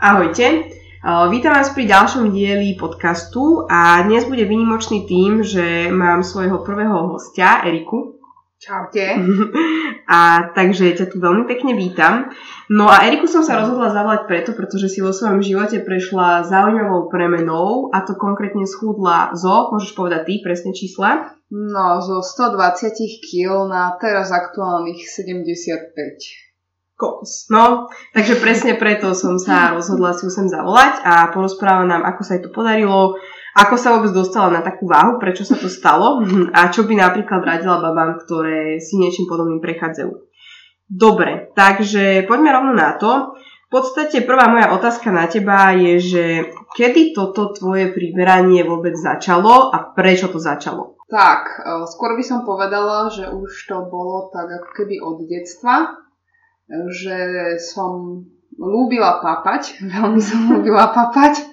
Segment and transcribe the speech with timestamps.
[0.00, 0.72] Ahojte,
[1.28, 7.12] vítam vás pri ďalšom dieli podcastu a dnes bude vynimočný tým, že mám svojho prvého
[7.12, 8.16] hostia, Eriku.
[8.56, 9.20] Čaute.
[10.08, 12.32] A takže ťa tu veľmi pekne vítam.
[12.72, 17.12] No a Eriku som sa rozhodla zavolať preto, pretože si vo svojom živote prešla zaujímavou
[17.12, 21.36] premenou a to konkrétne schudla zo, môžeš povedať ty presne čísla?
[21.52, 26.49] No, zo 120 kg na teraz aktuálnych 75.
[27.00, 27.48] Kokos.
[27.48, 32.20] No, takže presne preto som sa rozhodla si ju sem zavolať a porozpráva nám, ako
[32.20, 33.16] sa jej to podarilo,
[33.56, 36.20] ako sa vôbec dostala na takú váhu, prečo sa to stalo
[36.56, 40.12] a čo by napríklad radila babám, ktoré si niečím podobným prechádzajú.
[40.90, 43.38] Dobre, takže poďme rovno na to.
[43.70, 46.24] V podstate prvá moja otázka na teba je, že
[46.74, 50.98] kedy toto tvoje priberanie vôbec začalo a prečo to začalo?
[51.06, 55.94] Tak, e, skôr by som povedala, že už to bolo tak ako keby od detstva
[56.90, 57.18] že
[57.58, 58.24] som
[58.56, 61.50] lúbila papať, veľmi som lúbila papať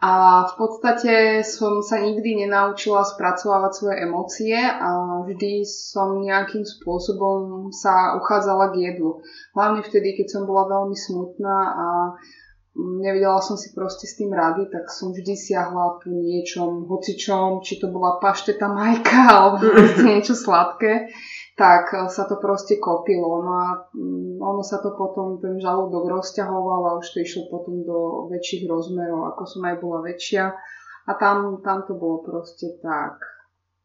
[0.00, 7.68] a v podstate som sa nikdy nenaučila spracovávať svoje emócie a vždy som nejakým spôsobom
[7.68, 9.20] sa uchádzala k jedlu.
[9.52, 11.86] Hlavne vtedy, keď som bola veľmi smutná a
[12.80, 17.76] nevedela som si proste s tým rady, tak som vždy siahla po niečom, hocičom, či
[17.76, 19.68] to bola pašteta majka alebo
[20.08, 21.12] niečo sladké
[21.60, 23.44] tak eh, sa to proste kopilo.
[23.44, 27.84] No a mm, ono sa to potom, ten žalúdok rozťahoval a už to išlo potom
[27.84, 30.56] do väčších rozmerov, ako som aj bola väčšia.
[31.04, 33.20] A tam, tam to bolo proste tak.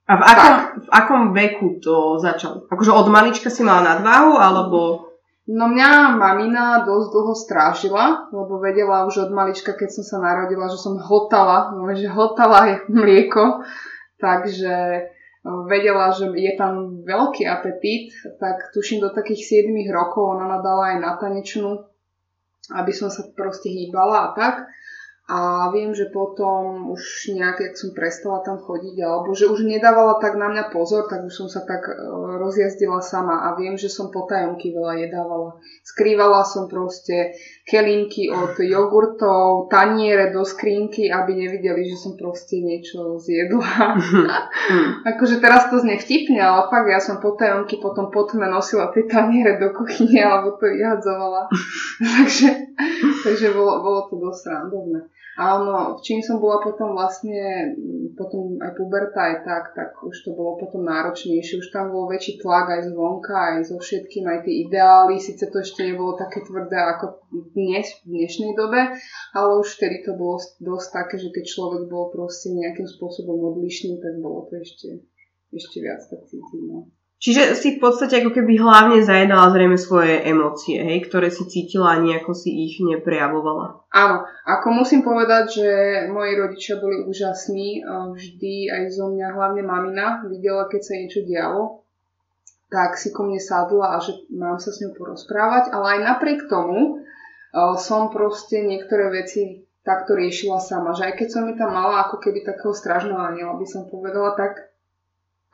[0.05, 2.69] A v akom, v akom veku to začalo?
[2.69, 5.09] Akože od malička si mala nadváhu, alebo...
[5.45, 10.69] No mňa mamina dosť dlho strážila, lebo vedela už od malička, keď som sa narodila,
[10.69, 13.65] že som hotala, no, že hotala mlieko.
[14.21, 15.05] Takže
[15.45, 20.97] vedela, že je tam veľký apetít, tak tuším do takých 7 rokov ona nadala aj
[20.97, 21.85] na tanečnú,
[22.73, 24.65] aby som sa proste hýbala a tak.
[25.25, 30.21] A viem, že potom už nejak, jak som prestala tam chodiť, alebo že už nedávala
[30.21, 31.97] tak na mňa pozor, tak už som sa tak e,
[32.37, 35.57] rozjazdila sama a viem, že som potajomky veľa jedávala.
[35.81, 37.33] Skrývala som proste
[37.65, 43.97] kelinky od jogurtov, taniere do skrinky, aby nevideli, že som proste niečo zjedla.
[45.09, 49.09] akože teraz to zne vtipne, ale fakt ja som potajomky potom po tme nosila tie
[49.09, 51.49] taniere do kuchyne alebo to vyhadzovala.
[52.21, 52.65] takže
[53.25, 54.99] takže bolo, bolo to dosť randovné.
[55.35, 57.75] Áno, čím som bola potom vlastne,
[58.15, 61.59] potom aj puberta aj tak, tak už to bolo potom náročnejšie.
[61.59, 65.19] Už tam bol väčší tlak aj zvonka, aj so všetkým, aj tie ideály.
[65.19, 67.19] Sice to ešte nebolo také tvrdé ako
[67.51, 68.95] dnes, v dnešnej dobe,
[69.35, 73.99] ale už vtedy to bolo dosť také, že keď človek bol proste nejakým spôsobom odlišný,
[73.99, 75.03] tak bolo to ešte,
[75.51, 76.61] ešte viac tak cítiť.
[76.63, 76.87] No.
[77.25, 81.97] Čiže si v podstate ako keby hlavne zajedala zrejme svoje emócie, hej, ktoré si cítila
[81.97, 83.81] a nejako si ich neprejavovala.
[83.89, 85.69] Áno, ako musím povedať, že
[86.13, 87.81] moji rodičia boli úžasní,
[88.13, 91.81] vždy aj zo mňa, hlavne mamina, videla, keď sa niečo dialo,
[92.69, 96.45] tak si ko mne sadla a že mám sa s ňou porozprávať, ale aj napriek
[96.45, 97.01] tomu
[97.81, 102.21] som proste niektoré veci takto riešila sama, že aj keď som mi tam mala ako
[102.21, 104.74] keby takého stražného aniela, by som povedala, tak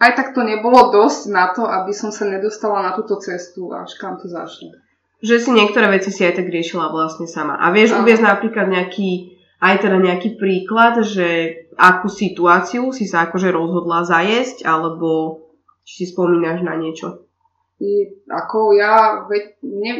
[0.02, 3.94] aj tak to nebolo dosť na to, aby som sa nedostala na túto cestu, až
[4.02, 4.74] kam to zašlo.
[5.22, 7.62] Že si niektoré veci si aj tak riešila vlastne sama.
[7.62, 8.02] A vieš no.
[8.02, 14.66] uviezť napríklad nejaký, aj teda nejaký príklad, že akú situáciu si sa akože rozhodla zajesť,
[14.66, 15.46] alebo
[15.86, 17.30] či si spomínaš na niečo?
[17.78, 19.94] I, ako ja, veď, ne,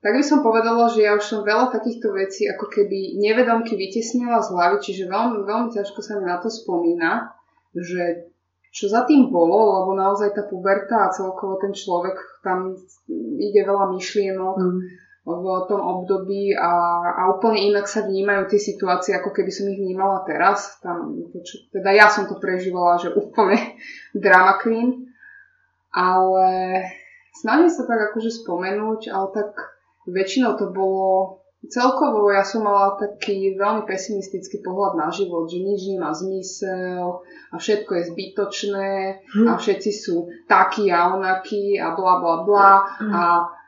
[0.00, 4.40] tak by som povedala, že ja už som veľa takýchto vecí ako keby nevedomky vytesnila
[4.40, 7.32] z hlavy, čiže veľmi, veľmi ťažko sa mi na to spomína,
[7.76, 8.32] že
[8.74, 12.74] čo za tým bolo, lebo naozaj tá puberta a celkovo ten človek, tam
[13.38, 14.78] ide veľa myšlienok mm.
[15.30, 16.74] v tom období a,
[17.14, 20.82] a úplne inak sa vnímajú tie situácie, ako keby som ich vnímala teraz.
[20.82, 21.14] Tam,
[21.46, 23.78] čo, teda ja som to prežívala, že úplne
[24.26, 25.06] drama queen.
[25.94, 26.82] Ale
[27.30, 29.78] snažím sa tak akože spomenúť, ale tak
[30.10, 35.88] väčšinou to bolo celkovo ja som mala taký veľmi pesimistický pohľad na život, že nič
[35.88, 38.90] nemá zmysel a všetko je zbytočné
[39.48, 39.58] a hm.
[39.58, 42.70] všetci sú takí a onakí a bla bla bla
[43.00, 43.12] hm.
[43.12, 43.22] a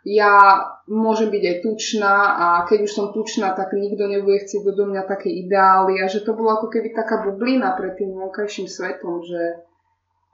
[0.06, 4.86] ja môžem byť aj tučná a keď už som tučná, tak nikto nebude chcieť do
[4.86, 9.26] mňa také ideály a že to bolo ako keby taká bublina pred tým vonkajším svetom,
[9.26, 9.66] že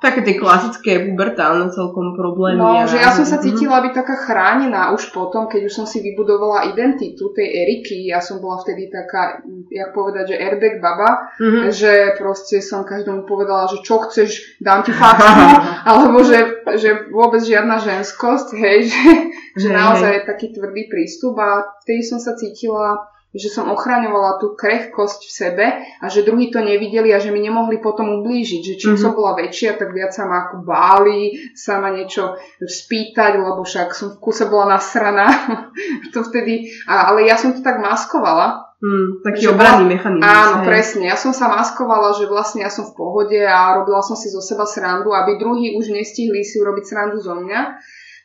[0.03, 2.59] Také tie klasické pubertálne celkom problémy.
[2.59, 6.03] No, že ja som sa cítila byť taká chránená už potom, keď už som si
[6.03, 8.11] vybudovala identitu tej Eriky.
[8.11, 9.39] Ja som bola vtedy taká,
[9.71, 11.71] jak povedať, že airbag baba, mm-hmm.
[11.71, 15.39] že proste som každomu povedala, že čo chceš, dám ti facku,
[15.95, 19.07] alebo že, že vôbec žiadna ženskosť, hej, že,
[19.55, 24.53] že naozaj je taký tvrdý prístup a vtedy som sa cítila že som ochraňovala tú
[24.53, 28.61] krehkosť v sebe a že druhí to nevideli a že mi nemohli potom ublížiť.
[28.61, 29.05] Že čím mm-hmm.
[29.09, 33.97] som bola väčšia, tak viac sa ma ako báli, sa ma niečo spýtať, lebo však
[33.97, 35.33] som v kuse bola nasraná.
[36.13, 38.77] to vtedy, a, ale ja som to tak maskovala.
[38.83, 40.27] Mm, taký obranný mechanizmus.
[40.27, 40.67] Áno, hej.
[40.69, 41.05] presne.
[41.09, 44.43] Ja som sa maskovala, že vlastne ja som v pohode a robila som si zo
[44.43, 47.61] seba srandu, aby druhí už nestihli si urobiť srandu zo mňa.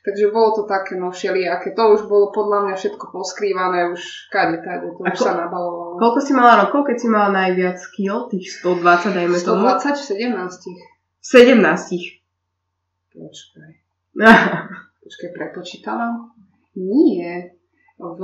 [0.07, 1.75] Takže bolo to také, no všelijaké.
[1.75, 5.99] To už bolo podľa mňa všetko poskrývané, už kade, tade, to už ko- sa nabalovalo.
[5.99, 8.31] Koľko si mala rokov, keď si mala najviac kil?
[8.31, 9.67] Tých 120, dajme 120 tomu?
[9.67, 10.03] 120 v
[10.39, 10.95] 17.
[11.19, 12.23] 17.
[13.19, 13.71] Počkaj.
[15.03, 16.31] Počkaj, prepočítam.
[16.79, 17.59] Nie.
[17.99, 18.21] V,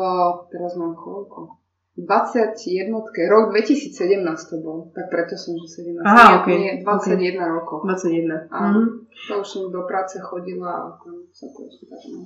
[0.56, 1.63] teraz mám koľko?
[1.94, 2.90] 21,
[3.30, 6.02] rok 2017 to bol, tak preto som, že 17.
[6.02, 6.58] Aha, okay.
[6.58, 7.50] Nie, 21 okay.
[7.54, 7.86] rokov.
[7.86, 8.50] 21.
[8.50, 8.80] Áno.
[8.82, 9.30] Mm-hmm.
[9.30, 12.26] To už som do práce chodila a tam sa to ešte tak no.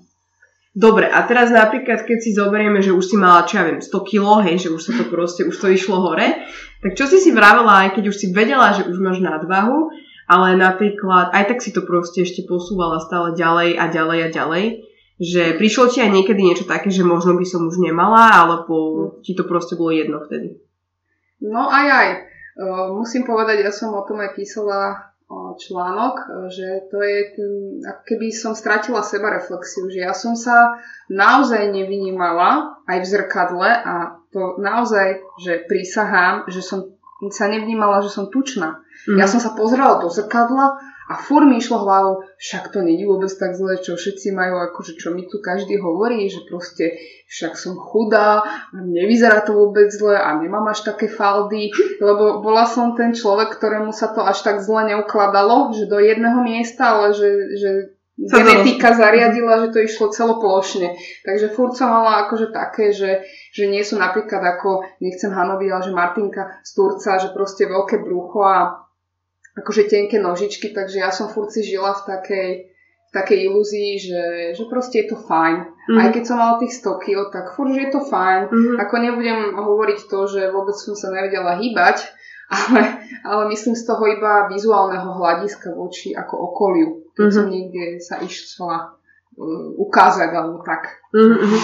[0.78, 3.92] Dobre, a teraz napríklad, keď si zoberieme, že už si mala, čo ja viem, 100
[3.98, 6.46] kg, hej, že už sa to proste, už to išlo hore,
[6.86, 9.90] tak čo si si vravela, aj keď už si vedela, že už máš nadvahu,
[10.30, 14.64] ale napríklad, aj tak si to proste ešte posúvala stále ďalej a ďalej a ďalej,
[15.18, 18.76] že prišlo ti aj niekedy niečo také, že možno by som už nemala, alebo
[19.26, 20.62] ti to proste bolo jedno vtedy?
[21.42, 22.10] No aj aj.
[22.94, 25.14] Musím povedať, ja som o tom aj písala
[25.58, 27.20] článok, že to je,
[27.84, 30.80] ako keby som stratila seba reflexiu, že ja som sa
[31.12, 36.96] naozaj nevynímala aj v zrkadle a to naozaj, že prísahám, že som
[37.28, 38.80] sa nevnímala, že som tučná.
[39.10, 39.20] Mm.
[39.20, 43.32] Ja som sa pozrela do zrkadla a fur mi išlo hlavou, však to není vôbec
[43.32, 47.00] tak zle, čo všetci majú, akože čo mi tu každý hovorí, že proste
[47.32, 48.44] však som chudá,
[48.76, 51.72] nevyzerá to vôbec zle a nemám až také faldy,
[52.04, 56.44] lebo bola som ten človek, ktorému sa to až tak zle neukladalo, že do jedného
[56.44, 57.72] miesta, ale že, že
[58.18, 60.98] genetika zariadila, že to išlo celoplošne.
[61.22, 63.24] Takže furt som mala akože také, že,
[63.54, 68.02] že nie sú napríklad ako, nechcem Hanovi, ale že Martinka z Turca, že proste veľké
[68.02, 68.87] brucho a
[69.58, 72.50] akože tenké nožičky, takže ja som furt si žila v takej,
[73.10, 74.24] v takej ilúzii, že,
[74.54, 75.66] že proste je to fajn.
[75.90, 75.98] Mm.
[75.98, 78.54] Aj keď som mala tých 100 kg, tak furt, že je to fajn.
[78.54, 78.76] Mm.
[78.78, 82.06] Ako nebudem hovoriť to, že vôbec som sa nevedela hýbať,
[82.54, 87.34] ale, ale myslím z toho iba vizuálneho hľadiska voči ako okoliu, keď mm-hmm.
[87.36, 91.02] som niekde sa išla uh, ukázať alebo tak.
[91.12, 91.60] Mm-hmm.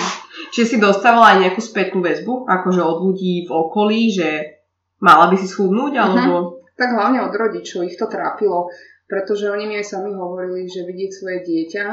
[0.52, 4.60] Čiže si dostávala aj nejakú spätnú väzbu, akože od ľudí v okolí, že
[4.98, 6.34] mala by si schudnúť, alebo...
[6.34, 8.68] Mm-hmm tak hlavne od rodičov ich to trápilo,
[9.08, 11.86] pretože oni mi aj sami hovorili, že vidieť svoje dieťa,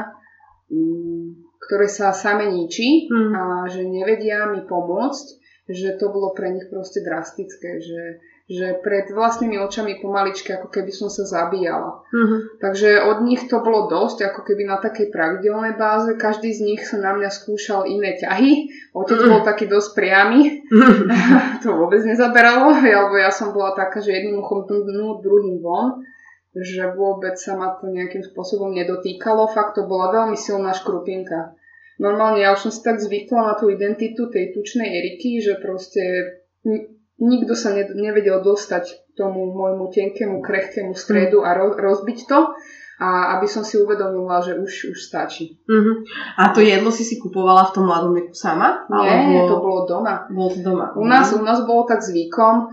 [0.67, 1.25] mm,
[1.63, 3.31] ktoré sa same ničí hmm.
[3.31, 5.25] a že nevedia mi pomôcť,
[5.71, 8.19] že to bolo pre nich proste drastické, že
[8.51, 12.03] že pred vlastnými očami pomaličky ako keby som sa zabíjala.
[12.03, 12.51] Uh-huh.
[12.59, 16.19] Takže od nich to bolo dosť, ako keby na takej pravidelnej báze.
[16.19, 18.67] Každý z nich sa na mňa skúšal iné ťahy.
[18.91, 19.31] Otec uh-huh.
[19.31, 20.67] bol taký dosť priamy.
[20.67, 21.07] Uh-huh.
[21.63, 26.03] to vôbec nezaberalo, alebo ja som bola taká, že jedným uchom dnu, druhým von
[26.51, 29.47] že vôbec sa ma to nejakým spôsobom nedotýkalo.
[29.55, 31.55] Fakt to bola veľmi silná škrupinka.
[31.95, 36.03] Normálne ja už som si tak zvykla na tú identitu tej tučnej Eriky, že proste
[37.21, 42.39] nikto sa ne, nevedel dostať tomu môjmu tenkému, krehkému stredu a ro, rozbiť to
[43.01, 45.57] a aby som si uvedomila, že už, už stačí.
[45.65, 46.05] Uh-huh.
[46.37, 48.85] A to jedlo si si kupovala v tom mladom veku sama?
[48.93, 49.49] Nie, alebo...
[49.49, 50.29] to bolo doma.
[50.29, 50.93] Bolo to doma.
[50.93, 51.41] U nás, uh-huh.
[51.41, 52.69] u nás bolo tak zvykom,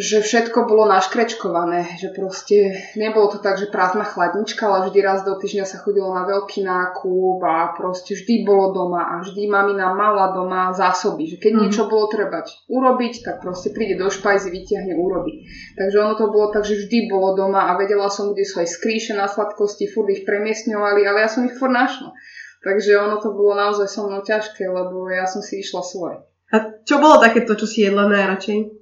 [0.00, 5.28] že všetko bolo naškrečkované, že proste nebolo to tak, že prázdna chladnička, ale vždy raz
[5.28, 9.92] do týždňa sa chodilo na veľký nákup a proste vždy bolo doma a vždy mamina
[9.92, 11.60] mala doma zásoby, že keď mm.
[11.60, 12.40] niečo bolo treba
[12.72, 15.44] urobiť, tak proste príde do špajzy, vytiahne, urobi.
[15.76, 18.72] Takže ono to bolo tak, že vždy bolo doma a vedela som, kde sú aj
[18.72, 22.16] skríše na sladkosti, furt ich premiestňovali, ale ja som ich furt našla.
[22.64, 26.24] Takže ono to bolo naozaj so mnou ťažké, lebo ja som si išla svoje.
[26.56, 26.56] A
[26.88, 28.79] čo bolo takéto, čo si jedla najradšej?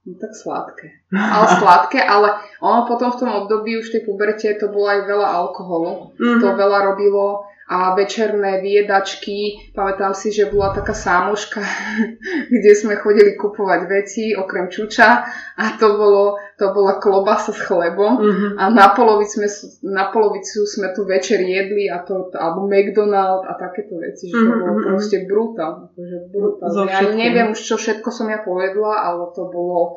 [0.00, 0.88] No tak sladké.
[1.12, 5.28] Ale sladké, ale ono potom v tom období už tej puberte to bolo aj veľa
[5.28, 6.16] alkoholu.
[6.16, 6.40] Mm-hmm.
[6.40, 9.70] To veľa robilo a večerné viedačky.
[9.70, 11.62] Pamätám si, že bola taká sámoška,
[12.54, 15.22] kde sme chodili kupovať veci okrem čuča
[15.54, 18.60] a to, bolo, to bola klobasa s chlebom uh-huh.
[18.60, 19.48] a na polovicu, sme,
[19.88, 24.44] na polovicu sme tu večer jedli a to, alebo McDonald a takéto veci, že to
[24.44, 24.60] uh-huh.
[24.60, 24.84] bolo mhm.
[24.92, 25.72] proste brutál.
[25.88, 26.68] Akože brutál.
[26.84, 29.96] Ja neviem už, čo všetko som ja povedla, ale to bolo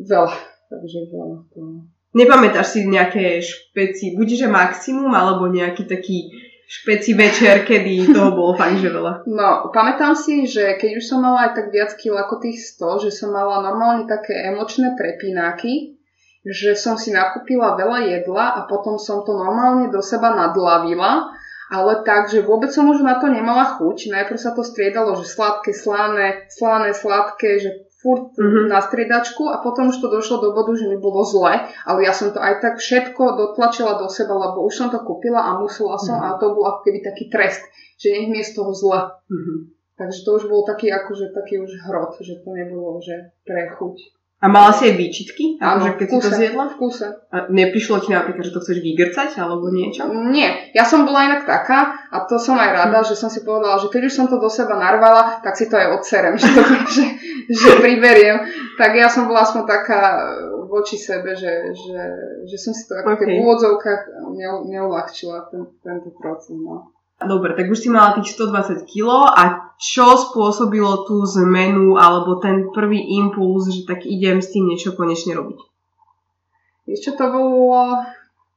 [0.00, 0.32] veľa.
[0.72, 1.38] Takže veľa.
[1.52, 1.60] To...
[2.16, 6.32] Nepamätáš si nejaké špeci, buď že maximum, alebo nejaký taký
[6.70, 9.26] špeci večer, kedy toho bolo fakt, že veľa.
[9.26, 13.10] No, pamätám si, že keď už som mala aj tak viac kil ako tých 100,
[13.10, 15.98] že som mala normálne také emočné prepínáky,
[16.46, 21.34] že som si nakúpila veľa jedla a potom som to normálne do seba nadlavila
[21.70, 24.10] ale tak, že vôbec som už na to nemala chuť.
[24.10, 27.70] Najprv sa to striedalo, že sladké, slané, slané, sladké, že
[28.00, 28.72] furt mm-hmm.
[28.72, 32.16] na striedačku a potom už to došlo do bodu, že mi bolo zle, ale ja
[32.16, 36.00] som to aj tak všetko dotlačila do seba, lebo už som to kúpila a musela
[36.00, 36.36] som mm-hmm.
[36.36, 37.60] a to bol ako keby taký trest,
[38.00, 39.00] že nech mi je z toho zle.
[39.28, 39.58] Mm-hmm.
[40.00, 44.19] Takže to už bol taký akože taký už hrot, že to nebolo, že pre chuť.
[44.40, 45.60] A mala si aj výčitky?
[45.60, 46.64] Áno, keď v kuse, si to zjedla?
[46.72, 47.06] v kuse.
[47.28, 50.08] A neprišlo ti napríklad, že to chceš vygrcať alebo niečo?
[50.32, 53.08] Nie, ja som bola inak taká a to som aj rada, hm.
[53.12, 55.76] že som si povedala, že keď už som to do seba narvala, tak si to
[55.76, 57.04] aj odserem, že, to, že,
[57.52, 58.40] že priberiem.
[58.80, 60.02] Tak ja som bola aspoň taká
[60.72, 62.00] voči sebe, že, že,
[62.48, 63.36] že som si to ako okay.
[63.36, 64.02] v úvodzovkách
[64.72, 66.56] neulahčila ten, tento proces.
[66.56, 66.88] No.
[67.20, 69.42] Dobre, tak už si mala tých 120 kg a
[69.76, 75.36] čo spôsobilo tú zmenu alebo ten prvý impuls, že tak idem s tým niečo konečne
[75.36, 75.60] robiť?
[76.90, 78.00] Čo, to bolo,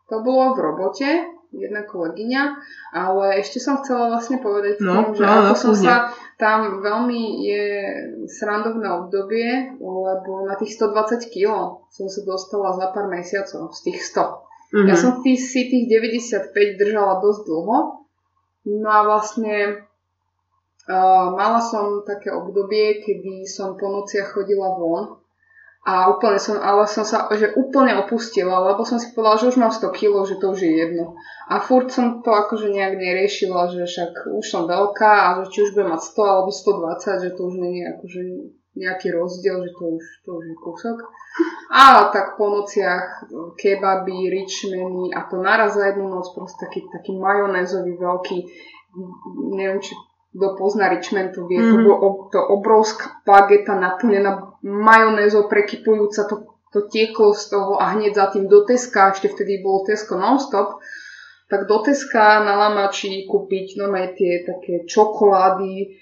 [0.07, 1.09] to bolo v robote,
[1.53, 2.43] jedna kolegyňa,
[2.97, 5.93] ale ešte som chcela vlastne povedať no, tým, že no, ako no, som sa
[6.41, 7.65] tam veľmi je
[8.25, 14.01] srandovné obdobie, lebo na tých 120 kg som sa dostala za pár mesiacov z tých
[14.01, 14.73] 100.
[14.73, 14.87] Mm-hmm.
[14.89, 18.02] Ja som tých, si tých 95 držala dosť dlho,
[18.63, 19.83] No a vlastne
[20.87, 25.23] uh, mala som také obdobie, kedy som po nociach chodila von
[25.83, 29.59] a úplne som, ale som sa, že úplne opustila, lebo som si povedala, že už
[29.59, 31.19] mám 100 kg, že to už je jedno.
[31.51, 35.57] A furt som to akože nejak neriešila, že však už som veľká a že či
[35.67, 38.21] už budem mať 100 alebo 120, že to už je akože
[38.79, 40.97] nejaký rozdiel, že to už, to už je kúsok.
[41.73, 43.25] A tak po nociach
[43.57, 48.37] kebaby, ričmeny a to naraz za jednu noc proste taký, taký majonézový veľký,
[49.57, 49.97] neviem či
[50.33, 51.77] kto pozná Richmond, to vie, mm-hmm.
[51.77, 51.97] to, bolo,
[52.33, 58.49] to obrovská bageta naplnená majonézou prekypujúca, to, to tieklo z toho a hneď za tým
[58.49, 60.81] do Teska, ešte vtedy bolo Tesko non-stop,
[61.53, 66.01] tak do Teska na Lamači kúpiť no tie také čokolády,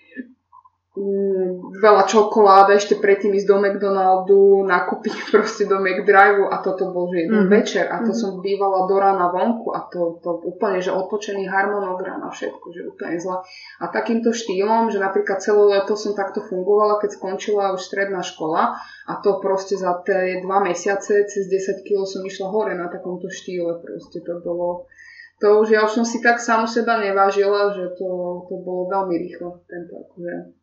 [0.91, 7.23] veľa čokoláda, ešte predtým ísť do McDonaldu, nakúpiť proste do McDrive a toto bol že
[7.23, 7.55] jeden mm-hmm.
[7.55, 8.19] večer a to mm-hmm.
[8.19, 12.81] som bývala do rána vonku a to, to úplne, že odpočený harmonogram a všetko, že
[12.91, 13.39] úplne zle.
[13.79, 18.75] A takýmto štýlom, že napríklad celé leto som takto fungovala, keď skončila už stredná škola
[19.07, 23.31] a to proste za tie dva mesiace cez 10 kg som išla hore na takomto
[23.31, 24.91] štýle, proste to bolo
[25.41, 28.09] to už ja už som si tak samu seba nevážila, že to,
[28.45, 30.60] to bolo veľmi rýchlo, tento akože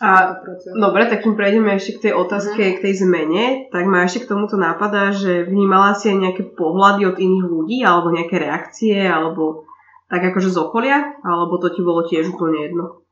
[0.00, 0.40] a
[0.80, 2.72] dobre, tak kým prejdeme ešte k tej otázke, mm.
[2.80, 7.04] k tej zmene, tak ma ešte k tomuto nápada, že vnímala si aj nejaké pohľady
[7.04, 9.68] od iných ľudí, alebo nejaké reakcie, alebo
[10.08, 13.04] tak akože z okolia, alebo to ti bolo tiež úplne jedno?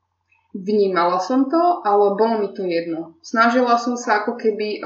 [0.49, 3.13] Vnímala som to, ale bolo mi to jedno.
[3.21, 4.81] Snažila som sa ako keby...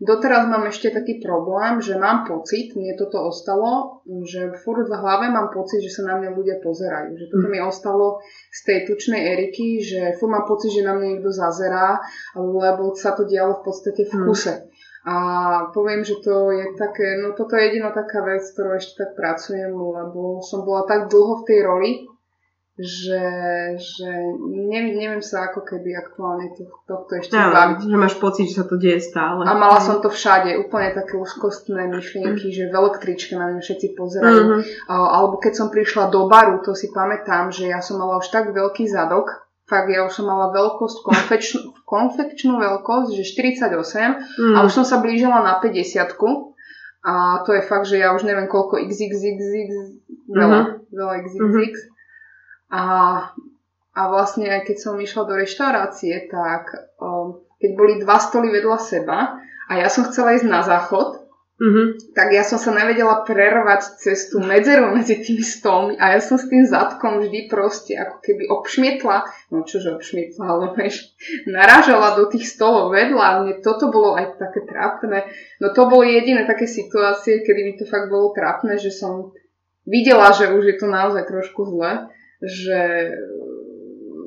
[0.00, 5.28] Doteraz mám ešte taký problém, že mám pocit, mne toto ostalo, že furt v hlave
[5.28, 7.20] mám pocit, že sa na mňa ľudia pozerajú.
[7.20, 7.52] Že toto mm.
[7.52, 8.06] mi ostalo
[8.48, 12.00] z tej tučnej Eriky, že furt mám pocit, že na mňa niekto zazerá,
[12.38, 14.24] lebo sa to dialo v podstate v hm.
[14.24, 14.54] kuse.
[15.04, 15.16] A
[15.72, 19.72] poviem, že to je také, no toto je jediná taká vec, ktorou ešte tak pracujem,
[19.72, 21.90] lebo som bola tak dlho v tej roli,
[22.80, 23.24] že,
[23.76, 24.08] že
[24.48, 27.92] neviem, neviem sa ako keby aktuálne to, tohto ešte ja, baviť.
[27.92, 29.44] Že máš pocit, že sa to deje stále.
[29.44, 32.54] A mala som to všade, úplne také úzkostné myšlienky, mm.
[32.56, 34.42] že v električke na mňa všetci pozerajú.
[34.48, 34.88] Mm-hmm.
[34.88, 38.48] Alebo keď som prišla do baru, to si pamätám, že ja som mala už tak
[38.56, 39.28] veľký zadok,
[39.68, 41.60] fakt ja už som mala veľkosť, konfekčnú,
[41.92, 44.54] konfekčnú veľkosť, že 48 mm.
[44.56, 46.16] a už som sa blížila na 50
[47.00, 49.40] a to je fakt, že ja už neviem koľko xxxx,
[50.28, 50.92] veľa, mm-hmm.
[50.92, 51.40] veľa xxx.
[51.40, 51.89] Mm-hmm.
[52.70, 52.82] A,
[53.92, 56.70] a vlastne aj keď som išla do reštaurácie, tak
[57.02, 59.36] um, keď boli dva stoly vedľa seba
[59.66, 61.20] a ja som chcela ísť na záchod,
[61.60, 62.16] Mm-hmm.
[62.16, 66.40] tak ja som sa nevedela prervať cez tú medzeru medzi tými stolmi a ja som
[66.40, 71.12] s tým zadkom vždy proste ako keby obšmietla, no čože obšmietla, ale vieš,
[71.44, 75.28] narážala do tých stolov vedľa a mne toto bolo aj také trápne.
[75.60, 79.36] No to boli jediné také situácie, kedy mi to fakt bolo trápne, že som
[79.84, 82.08] videla, že už je to naozaj trošku zle
[82.40, 83.12] že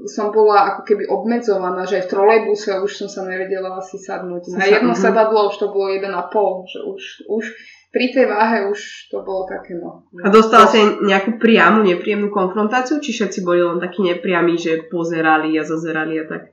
[0.03, 4.51] som bola ako keby obmedzovaná, že aj v trolejbuse už som sa nevedela asi sadnúť.
[4.53, 6.11] Na jedno sedadlo už to bolo 1,5,
[6.67, 7.01] že už,
[7.31, 7.45] už
[7.93, 10.03] pri tej váhe už to bolo také no.
[10.19, 15.55] A dostala si nejakú priamu, nepríjemnú konfrontáciu, či všetci boli len takí nepriami, že pozerali
[15.55, 16.51] a zazerali a tak?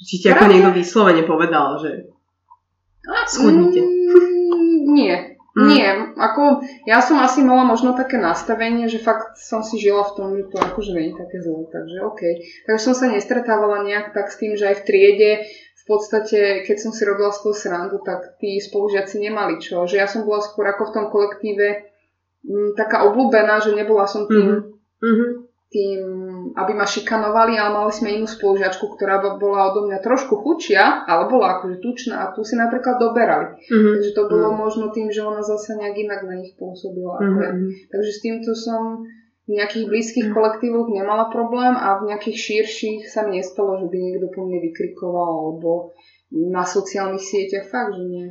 [0.00, 2.08] Či ti ako niekto vyslovene povedal, že
[3.28, 3.80] schudnite?
[3.84, 5.68] Mm, nie, Mm.
[5.72, 5.88] Nie,
[6.20, 10.28] ako ja som asi mala možno také nastavenie, že fakt som si žila v tom,
[10.36, 12.22] že to akože nie je také zlé, takže OK.
[12.68, 16.76] Takže som sa nestretávala nejak tak s tým, že aj v triede v podstate, keď
[16.76, 19.88] som si robila z toho srandu, tak tí spolužiaci nemali čo.
[19.88, 21.66] Že ja som bola skôr ako v tom kolektíve
[22.44, 25.30] m, mm, taká obľúbená, že nebola som tým, mm-hmm.
[25.72, 26.00] tým,
[26.52, 31.26] aby ma šikanovali, ale mali sme inú spolužiačku, ktorá bola odo mňa trošku chudšia, ale
[31.26, 33.58] bola akože tučná a tu si napríklad doberali.
[33.66, 33.92] Mm-hmm.
[33.98, 34.62] Takže to bolo mm-hmm.
[34.62, 37.18] možno tým, že ona zase nejak inak na nich pôsobila.
[37.18, 37.90] Mm-hmm.
[37.90, 39.02] Takže s týmto som
[39.46, 40.38] v nejakých blízkych mm-hmm.
[40.38, 44.58] kolektívoch nemala problém a v nejakých širších sa mi nestalo, že by niekto po mne
[44.60, 45.96] vykrikoval alebo
[46.30, 48.26] na sociálnych sieťach, fakt, že nie.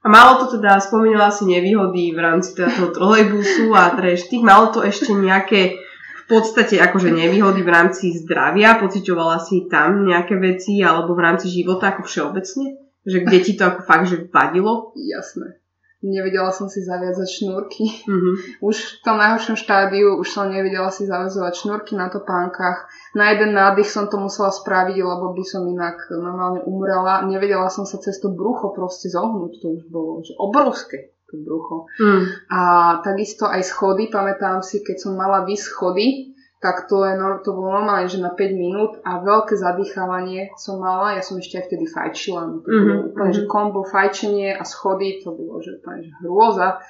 [0.00, 4.70] A malo to teda, spomínala si nevýhody v rámci teda toho trolejbusu a treštých, malo
[4.72, 5.85] to ešte nejaké
[6.26, 11.94] podstate akože nevýhody v rámci zdravia, pociťovala si tam nejaké veci alebo v rámci života
[11.94, 12.82] ako všeobecne?
[13.06, 14.90] Že kde ti to ako fakt, že vadilo?
[14.98, 15.62] Jasné.
[16.06, 17.86] Nevedela som si zaviazať šnúrky.
[18.04, 18.34] Mm-hmm.
[18.68, 22.86] Už v tom najhoršom štádiu už som nevedela si zaviazovať šnúrky na topánkach.
[23.16, 27.24] Na jeden nádych som to musela spraviť, lebo by som inak normálne umrela.
[27.24, 29.52] Nevedela som sa cez to brucho proste zohnúť.
[29.64, 31.84] To už bolo že obrovské to brucho.
[32.00, 32.24] Mm.
[32.48, 32.60] A
[33.04, 37.14] takisto aj schody, pamätám si, keď som mala vys schody, tak to, je,
[37.44, 41.60] to bolo normálne, že na 5 minút a veľké zadýchávanie som mala, ja som ešte
[41.60, 43.12] aj vtedy fajčila, no to mm-hmm.
[43.12, 43.50] úplne, že mhm.
[43.52, 46.80] kombo fajčenie a schody, to bolo, že úplne, že hrôza.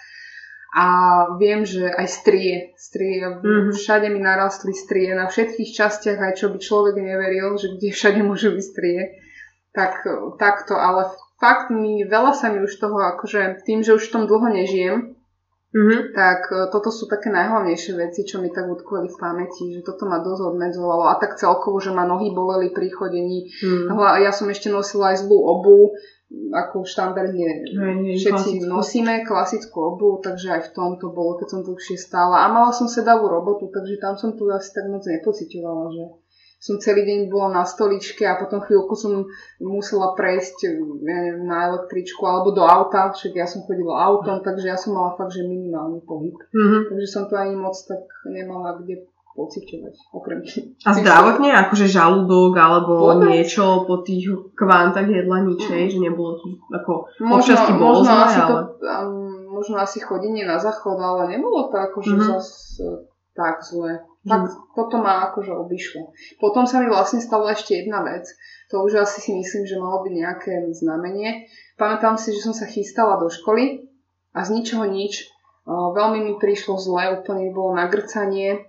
[0.77, 0.87] A
[1.41, 3.73] viem, že aj strie, strie, mm-hmm.
[3.73, 8.21] všade mi narastli strie, na všetkých častiach, aj čo by človek neveril, že kde všade
[8.21, 9.01] môžu byť strie.
[9.73, 10.05] Tak,
[10.37, 14.23] takto, ale fakt mi, veľa sa mi už toho, akože tým, že už v tom
[14.25, 15.17] dlho nežijem,
[15.77, 16.17] Mm-hmm.
[16.17, 20.09] Tak e, toto sú také najhlavnejšie veci, čo mi tak utkveli v pamäti, že toto
[20.09, 23.53] ma dosť obmedzovalo a tak celkovo, že ma nohy boleli pri chodení.
[23.61, 23.93] Mm.
[24.25, 25.93] Ja som ešte nosila aj zlú obu,
[26.51, 27.71] ako štandardne
[28.19, 28.67] všetci klasickú.
[28.67, 32.43] nosíme klasickú obu, takže aj v tom to bolo, keď som dlhšie stála.
[32.43, 36.05] A mala som sedavú robotu, takže tam som to asi tak moc nepocitovala, že
[36.57, 39.29] som celý deň bola na stoličke a potom chvíľku som
[39.61, 40.73] musela prejsť
[41.05, 45.15] neviem, na električku alebo do auta, však ja som chodila autom, takže ja som mala
[45.21, 46.35] fakt, že minimálny pohyb.
[46.35, 46.81] Mm-hmm.
[46.91, 49.05] Takže som to ani moc tak nemala kde
[49.37, 50.41] pociťovať, okrem
[50.89, 53.37] A zdravotne, akože žalúdok alebo Vôbec?
[53.37, 55.91] niečo po tých kvantách jedla ničej, mm.
[55.93, 58.49] že nebolo to ako možno, bolo možno, zle, asi ale...
[58.49, 62.33] to, um, možno asi chodenie na záchod, ale nebolo to akože mm-hmm.
[62.33, 62.85] zase
[63.37, 64.01] tak zle.
[64.27, 66.11] Tak toto ma akože obišlo.
[66.43, 68.27] Potom sa mi vlastne stala ešte jedna vec.
[68.75, 71.47] To už asi si myslím, že malo byť nejaké znamenie.
[71.79, 73.87] Pamätám si, že som sa chystala do školy
[74.35, 75.31] a z ničoho nič.
[75.69, 78.67] Veľmi mi prišlo zle, úplne bolo nagrcanie.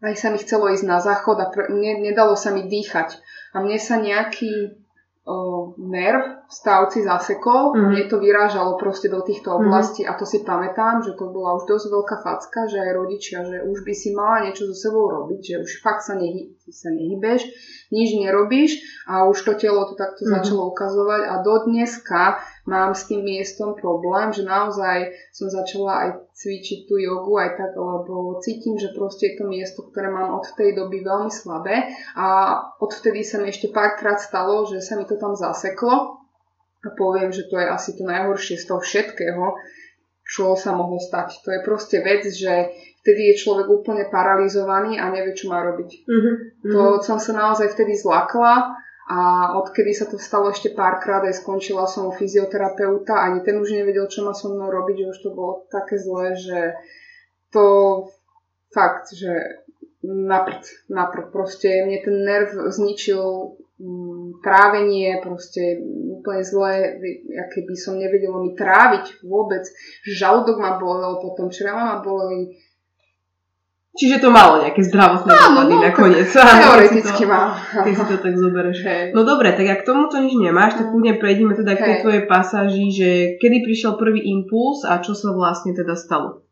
[0.00, 3.20] Aj sa mi chcelo ísť na záchod a pre, ne, nedalo sa mi dýchať.
[3.52, 4.79] A mne sa nejaký
[5.30, 5.36] o,
[5.78, 7.90] nerv v stavci zasekol mm-hmm.
[7.94, 9.58] mne to vyrážalo proste do týchto mhm.
[9.62, 10.18] oblastí mm-hmm.
[10.18, 13.62] a to si pamätám, že to bola už dosť veľká facka, že aj rodičia, že
[13.62, 17.46] už by si mala niečo so sebou robiť, že už fakt sa, nehy, sa nehybeš,
[17.94, 20.42] nič nerobíš a už to telo to takto mm-hmm.
[20.42, 26.08] začalo ukazovať a do dneska mám s tým miestom problém, že naozaj som začala aj
[26.38, 30.46] cvičiť tú jogu aj tak, lebo cítim, že proste je to miesto, ktoré mám od
[30.54, 35.18] tej doby veľmi slabé a odvtedy sa mi ešte párkrát stalo, že sa mi to
[35.18, 36.22] tam zaseklo
[36.80, 39.58] a poviem, že to je asi to najhoršie z toho všetkého,
[40.22, 41.42] čo sa mohlo stať.
[41.42, 42.70] To je proste vec, že
[43.02, 45.90] vtedy je človek úplne paralizovaný a nevie, čo má robiť.
[46.06, 46.34] Mm-hmm.
[46.70, 48.78] To som sa naozaj vtedy zlakla
[49.10, 53.74] a odkedy sa to stalo ešte párkrát, aj skončila som u fyzioterapeuta, ani ten už
[53.74, 56.78] nevedel, čo má so mnou robiť, že už to bolo také zlé, že
[57.50, 57.66] to
[58.70, 59.66] fakt, že
[60.06, 61.34] naprd, naprd.
[61.34, 65.82] Proste mne ten nerv zničil mm, trávenie, proste
[66.14, 67.02] úplne zlé,
[67.34, 69.66] aké by som nevedela mi tráviť vôbec.
[70.06, 72.62] Žalúdok ma bolel, potom čreva ma boleli,
[74.00, 76.32] Čiže to malo nejaké zdravotné dopady no, nakoniec.
[76.32, 77.52] Teoreticky má.
[77.52, 78.80] Ty si to tak zoberieš.
[78.80, 79.04] Hey.
[79.12, 82.88] No dobre, tak ak tomuto nič nemáš, tak kľudne prejdeme teda k tej tvojej pasáži,
[82.88, 86.48] že kedy prišiel prvý impuls a čo sa vlastne teda stalo?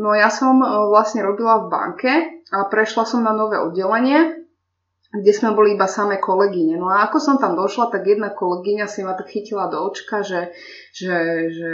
[0.00, 2.12] No ja som e, vlastne robila v banke
[2.48, 4.39] a prešla som na nové oddelenie
[5.10, 6.78] kde sme boli iba samé kolegyne.
[6.78, 10.22] No a ako som tam došla, tak jedna kolegyňa si ma tak chytila do očka,
[10.22, 10.54] že,
[10.94, 11.72] že, že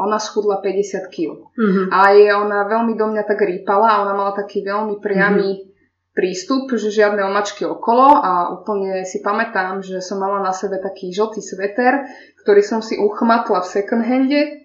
[0.00, 1.44] ona schudla 50 kg.
[1.44, 1.86] Mm-hmm.
[1.92, 6.16] A je ona veľmi do mňa tak rýpala a ona mala taký veľmi priamy mm-hmm.
[6.16, 11.12] prístup, že žiadne omačky okolo a úplne si pamätám, že som mala na sebe taký
[11.12, 12.08] žltý sveter,
[12.40, 14.64] ktorý som si uchmatla v second hande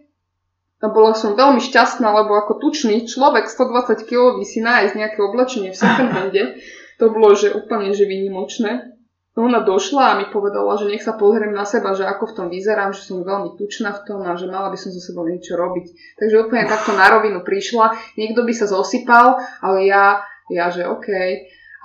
[0.80, 5.76] a bola som veľmi šťastná, lebo ako tučný človek 120 kg si nájsť nejaké oblečenie
[5.76, 6.44] v second hande
[7.00, 9.00] to bolo, že úplne, že vynimočné.
[9.40, 12.48] Ona došla a mi povedala, že nech sa pozriem na seba, že ako v tom
[12.52, 15.56] vyzerám, že som veľmi tučná v tom a že mala by som so sebou niečo
[15.56, 16.20] robiť.
[16.20, 18.20] Takže úplne takto na rovinu prišla.
[18.20, 21.08] Niekto by sa zosypal, ale ja, ja že OK.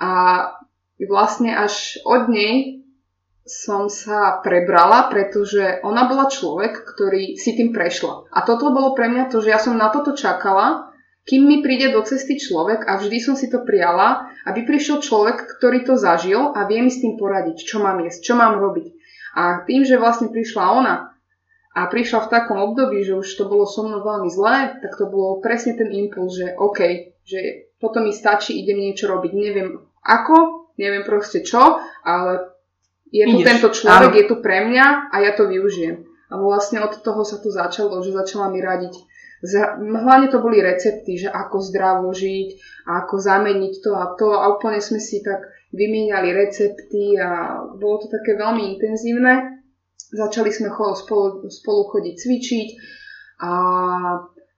[0.03, 0.11] A
[0.99, 2.83] vlastne až od nej
[3.47, 8.27] som sa prebrala, pretože ona bola človek, ktorý si tým prešla.
[8.35, 10.91] A toto bolo pre mňa to, že ja som na toto čakala,
[11.25, 15.57] kým mi príde do cesty človek a vždy som si to prijala, aby prišiel človek,
[15.57, 18.93] ktorý to zažil a vie mi s tým poradiť, čo mám jesť, čo mám robiť.
[19.35, 20.95] A tým, že vlastne prišla ona
[21.75, 25.09] a prišla v takom období, že už to bolo so mnou veľmi zlé, tak to
[25.09, 26.79] bolo presne ten impuls, že OK,
[27.25, 29.31] že toto mi stačí, idem niečo robiť.
[29.33, 32.53] Neviem ako, neviem proste čo, ale
[33.09, 33.47] je tu Ideš.
[33.49, 34.17] tento človek, Áno.
[34.21, 36.05] je tu pre mňa a ja to využijem.
[36.29, 38.93] A vlastne od toho sa to začalo, že začala mi radiť
[39.53, 42.49] hlavne to boli recepty, že ako zdravo žiť,
[42.87, 48.07] ako zameniť to a to a úplne sme si tak vymieniali recepty a bolo to
[48.07, 49.61] také veľmi intenzívne.
[50.15, 52.69] Začali sme spolu, spolu chodiť cvičiť
[53.43, 53.51] a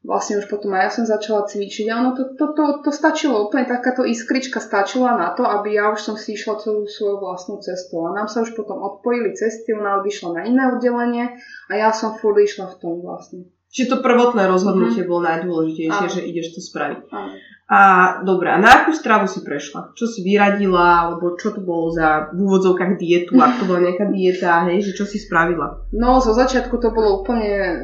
[0.05, 3.49] vlastne už potom aj ja som začala cvičiť a ono to, to, to, to stačilo,
[3.49, 7.57] úplne takáto iskrička stačila na to, aby ja už som si išla celú svoju vlastnú
[7.59, 8.05] cestu.
[8.05, 11.35] A nám sa už potom odpojili cesty, ona odišla na iné oddelenie
[11.67, 13.49] a ja som furt išla v tom vlastne.
[13.67, 15.07] Čiže to prvotné rozhodnutie mm.
[15.07, 16.13] bolo najdôležitejšie, Áno.
[16.13, 17.01] že ideš to spraviť.
[17.11, 17.35] Áno.
[17.67, 17.79] A
[18.23, 19.91] dobré, a na akú stravu si prešla?
[19.91, 24.07] Čo si vyradila, alebo čo to bolo za v úvodzovkách dietu, ak to bola nejaká
[24.07, 25.83] dieta, hej, že čo si spravila?
[25.91, 27.75] No, zo začiatku to bolo úplne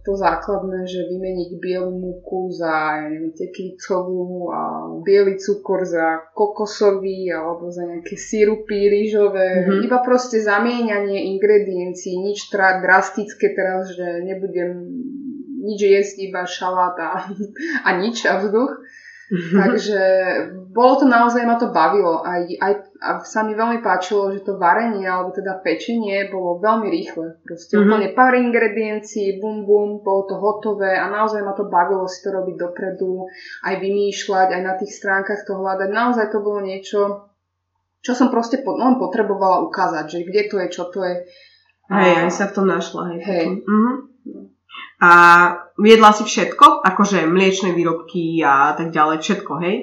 [0.00, 4.60] to základné, že vymeniť bielú múku za, ja neviem, teklicovú a
[5.04, 9.68] biely cukor za kokosový alebo za nejaké sirupy rýžové.
[9.68, 9.84] Mm-hmm.
[9.92, 14.72] Iba proste zamieňanie ingrediencií, nič tra- drastické teraz, že nebudem
[15.68, 17.28] nič jesť, iba šalát a,
[17.86, 18.72] a nič a vzduch.
[19.28, 20.00] Takže
[20.72, 22.24] bolo to naozaj, ma to bavilo.
[22.24, 22.72] Aj, aj,
[23.04, 27.36] a sa mi veľmi páčilo, že to varenie, alebo teda pečenie bolo veľmi rýchle.
[27.44, 27.84] Proste mm-hmm.
[27.92, 32.32] úplne pár ingrediencií, bum bum, bolo to hotové a naozaj ma to bavilo si to
[32.32, 33.28] robiť dopredu,
[33.68, 35.88] aj vymýšľať, aj na tých stránkach to hľadať.
[35.92, 37.28] Naozaj to bolo niečo,
[38.00, 41.28] čo som proste po, no, potrebovala ukázať, že kde to je, čo to je.
[41.92, 43.12] Hej, aj sa v tom našla.
[43.12, 43.20] Hej.
[43.28, 43.44] hej.
[43.60, 44.56] Mm-hmm.
[44.98, 45.12] A
[45.78, 46.82] viedla si všetko?
[46.82, 49.76] Akože mliečne výrobky a tak ďalej, všetko, hej?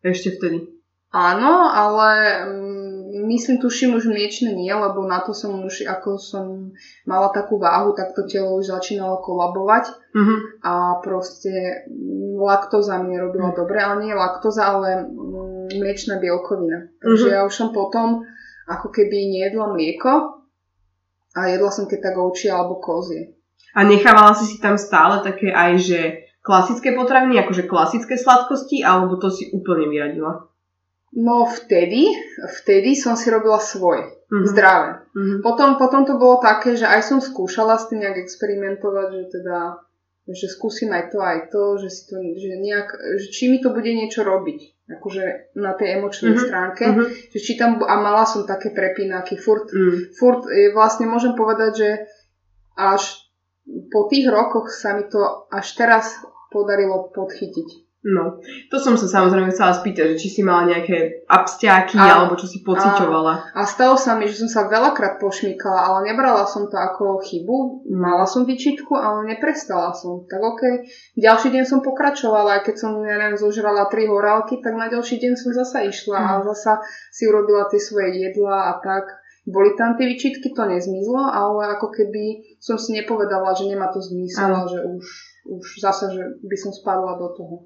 [0.00, 0.78] Ešte vtedy.
[1.08, 2.08] Áno, ale
[2.44, 6.76] mm, myslím, tuším už mliečne nie, lebo na to som už, ako som
[7.08, 10.38] mala takú váhu, tak to telo už začínalo kolabovať uh-huh.
[10.60, 13.60] a proste mm, laktóza mi nerobila uh-huh.
[13.64, 16.92] dobre, ale nie laktóza, ale mm, mliečná bielkovina.
[17.00, 17.36] Takže uh-huh.
[17.40, 18.28] ja už som potom
[18.68, 20.44] ako keby nejedla mlieko
[21.32, 23.37] a jedla som keď tak ovčie alebo kozie.
[23.76, 26.00] A nechávala si si tam stále také aj, že
[26.40, 30.48] klasické potraviny, akože klasické sladkosti, alebo to si úplne vyradila?
[31.12, 32.12] No vtedy,
[32.60, 34.48] vtedy som si robila svoje, mm-hmm.
[34.48, 34.92] zdravé.
[35.12, 35.40] Mm-hmm.
[35.40, 39.58] Potom, potom to bolo také, že aj som skúšala s tým nejak experimentovať, že teda
[40.28, 43.72] že skúsim aj to, aj to, že si to, že nejak, že či mi to
[43.72, 46.44] bude niečo robiť, akože na tej emočnej mm-hmm.
[46.44, 47.08] stránke, mm-hmm.
[47.32, 50.12] že či tam, a mala som také prepínaky, furt, mm.
[50.12, 51.90] furt e, vlastne môžem povedať, že
[52.76, 53.27] až
[53.92, 57.88] po tých rokoch sa mi to až teraz podarilo podchytiť.
[57.98, 58.38] No,
[58.70, 62.46] to som sa samozrejme chcela spýtať, že či si mala nejaké abstiaky a, alebo čo
[62.46, 63.58] si pociťovala.
[63.58, 67.18] A, a stalo sa mi, že som sa veľakrát pošmykala, ale nebrala som to ako
[67.18, 67.90] chybu.
[67.90, 70.22] Mala som vyčitku, ale neprestala som.
[70.30, 70.62] Tak ok,
[71.18, 75.18] ďalší deň som pokračovala, aj keď som, ja neviem, zožrala tri horálky, tak na ďalší
[75.18, 76.24] deň som zasa išla mm.
[76.24, 76.42] a mhm.
[76.54, 76.72] zasa
[77.10, 79.10] si urobila tie svoje jedla a tak.
[79.48, 83.98] Boli tam tie vyčitky, to nezmizlo, ale ako keby som si nepovedala, že nemá to
[84.04, 85.04] zmysel a že už,
[85.48, 87.56] už zasa, že by som spadla do toho.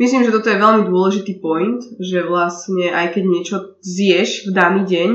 [0.00, 4.82] Myslím, že toto je veľmi dôležitý point, že vlastne aj keď niečo zješ v daný
[4.88, 5.10] deň,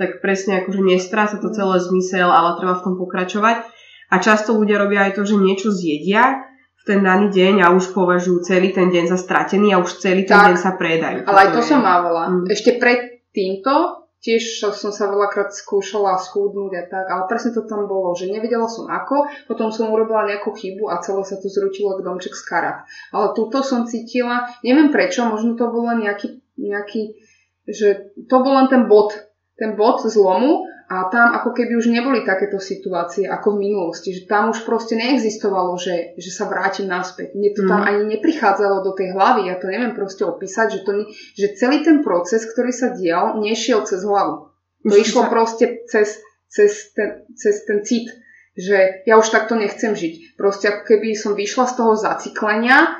[0.00, 3.68] tak presne akože nestráca to celé zmysel, ale treba v tom pokračovať.
[4.12, 6.48] A často ľudia robia aj to, že niečo zjedia
[6.82, 10.26] v ten daný deň a už považujú celý ten deň za stratený a už celý
[10.26, 11.18] ten tak, deň sa predajú.
[11.28, 11.68] Ale aj to je.
[11.70, 12.22] som mávala.
[12.26, 12.50] Mm.
[12.50, 17.90] Ešte pred týmto tiež som sa veľakrát skúšala schúdnuť a tak, ale presne to tam
[17.90, 21.98] bolo, že nevedela som ako, potom som urobila nejakú chybu a celé sa to zrútilo
[21.98, 22.86] k domček z karat.
[23.10, 27.18] Ale túto som cítila, neviem prečo, možno to bol len nejaký, nejaký
[27.66, 29.14] že to bol len ten bod,
[29.54, 34.26] ten bod zlomu a tam ako keby už neboli takéto situácie ako v minulosti, že
[34.26, 37.34] tam už proste neexistovalo, že, že sa vrátim naspäť.
[37.38, 37.88] Mne to tam mm.
[37.88, 40.92] ani neprichádzalo do tej hlavy, ja to neviem proste opísať, že, to,
[41.38, 44.50] že celý ten proces, ktorý sa dial, nešiel cez hlavu.
[44.82, 46.18] To išlo proste cez,
[46.50, 48.10] cez, ten, cez ten cit,
[48.58, 50.36] že ja už takto nechcem žiť.
[50.36, 52.98] Proste ako keby som vyšla z toho zaciklenia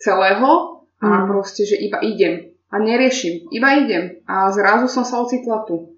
[0.00, 1.26] celého a mm.
[1.28, 5.91] proste, že iba idem a neriešim, iba idem a zrazu som sa ocitla tu.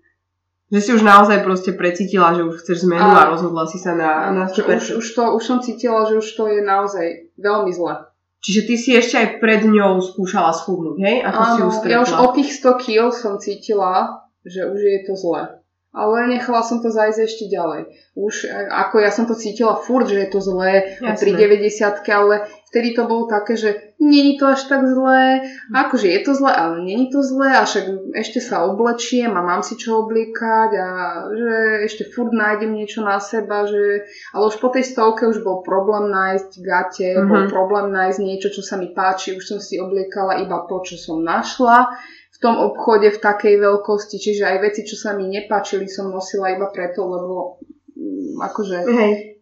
[0.73, 3.93] Že si už naozaj proste precítila, že už chceš zmenu a, a rozhodla si sa
[3.93, 4.45] na, na.
[4.49, 8.09] Už, už, to, už som cítila, že už to je naozaj veľmi zle.
[8.45, 11.17] Čiže ty si ešte aj pred ňou skúšala schudnúť, hej?
[11.25, 15.01] Ako Áno, si ju ja už o tých 100 kg som cítila, že už je
[15.09, 15.65] to zle.
[15.95, 17.87] Ale nechala som to zajsť ešte ďalej.
[18.19, 22.91] Už ako ja som to cítila furt, že je to zlé pri 90 ale vtedy
[22.99, 27.07] to bolo také, že není to až tak zlé, akože je to zlé, ale není
[27.07, 30.89] to zlé a však ešte sa oblečiem a mám si čo obliekať a
[31.31, 31.55] že
[31.87, 34.11] ešte furt nájdem niečo na seba, že...
[34.35, 37.31] Ale už po tej stovke už bol problém nájsť gate, mm-hmm.
[37.31, 40.99] bol problém nájsť niečo, čo sa mi páči, už som si obliekala iba to, čo
[40.99, 41.95] som našla
[42.35, 46.51] v tom obchode v takej veľkosti, čiže aj veci, čo sa mi nepáčili, som nosila
[46.51, 47.63] iba preto, lebo
[47.95, 48.79] mm, akože...
[48.83, 49.34] Hej.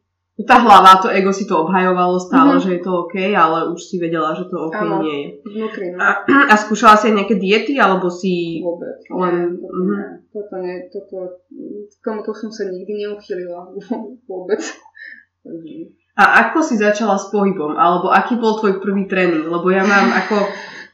[0.43, 2.65] Tá hlava, to ego si to obhajovalo stále, mm-hmm.
[2.65, 5.29] že je to OK, ale už si vedela, že to OK ano, nie je.
[5.45, 6.01] Vnútri, no.
[6.01, 8.65] a, a skúšala si aj nejaké diety, alebo si...
[8.65, 8.97] Vôbec.
[9.13, 9.61] Len...
[9.61, 9.93] Nie, mm-hmm.
[9.93, 10.09] nie.
[10.33, 11.17] toto nie, toto...
[11.93, 13.77] K tomuto som sa nikdy neuchýlila.
[14.31, 14.61] Vôbec.
[16.17, 17.77] A ako si začala s pohybom?
[17.77, 19.49] Alebo aký bol tvoj prvý tréning?
[19.49, 20.49] Lebo ja mám ako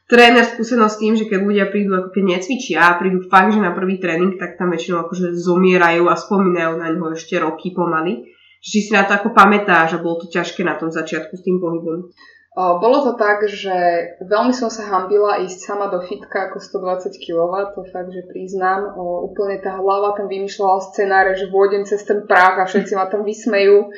[0.09, 3.61] tréner skúsenosť s tým, že keď ľudia prídu ako keď necvičia a prídu fakt, že
[3.61, 8.35] na prvý tréning, tak tam väčšinou akože zomierajú a spomínajú na ňo ešte roky pomaly.
[8.59, 11.63] Či si na to ako pamätáš a bolo to ťažké na tom začiatku s tým
[11.63, 12.11] pohybom?
[12.59, 13.71] Bolo to tak, že
[14.19, 18.99] veľmi som sa hambila ísť sama do fitka ako 120 kg, to fakt, že priznám.
[18.99, 23.23] Úplne tá hlava tam vymýšľala scenáre, že vôjdem cez ten prach a všetci ma tam
[23.23, 23.95] vysmejú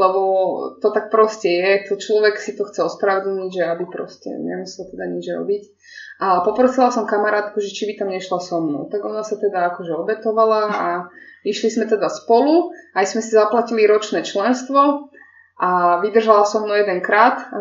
[0.00, 0.22] lebo
[0.80, 5.04] to tak proste je, to človek si to chce ospravedlniť, že aby proste nemusel teda
[5.12, 5.62] nič robiť.
[6.24, 8.88] A poprosila som kamarátku, že či by tam nešla so mnou.
[8.88, 10.88] Tak ona sa teda akože obetovala a
[11.46, 15.10] išli sme teda spolu, aj sme si zaplatili ročné členstvo
[15.60, 17.58] a vydržala som mnou jedenkrát a,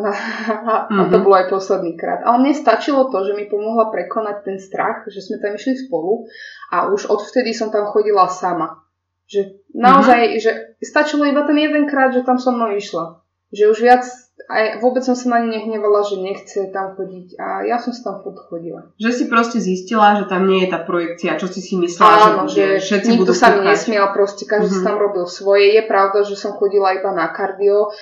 [0.56, 1.24] a, a to mhm.
[1.28, 2.24] bolo aj posledný krát.
[2.24, 6.24] Ale mne stačilo to, že mi pomohla prekonať ten strach, že sme tam išli spolu
[6.72, 8.88] a už odvtedy som tam chodila sama.
[9.30, 10.42] Že naozaj, mm-hmm.
[10.42, 13.22] že stačilo iba ten jeden krát, že tam so mnou išla.
[13.54, 14.04] Že už viac
[14.50, 18.10] aj vôbec som sa na ne nehnevala, že nechce tam chodiť a ja som sa
[18.10, 18.90] tam furt chodila.
[18.98, 22.50] Že si proste zistila, že tam nie je tá projekcia, čo si si myslela, Áno,
[22.50, 24.88] že, že všetci nikto budú sa mi nesmiel, proste každý mm-hmm.
[24.90, 25.78] tam robil svoje.
[25.78, 27.94] Je pravda, že som chodila iba na kardio,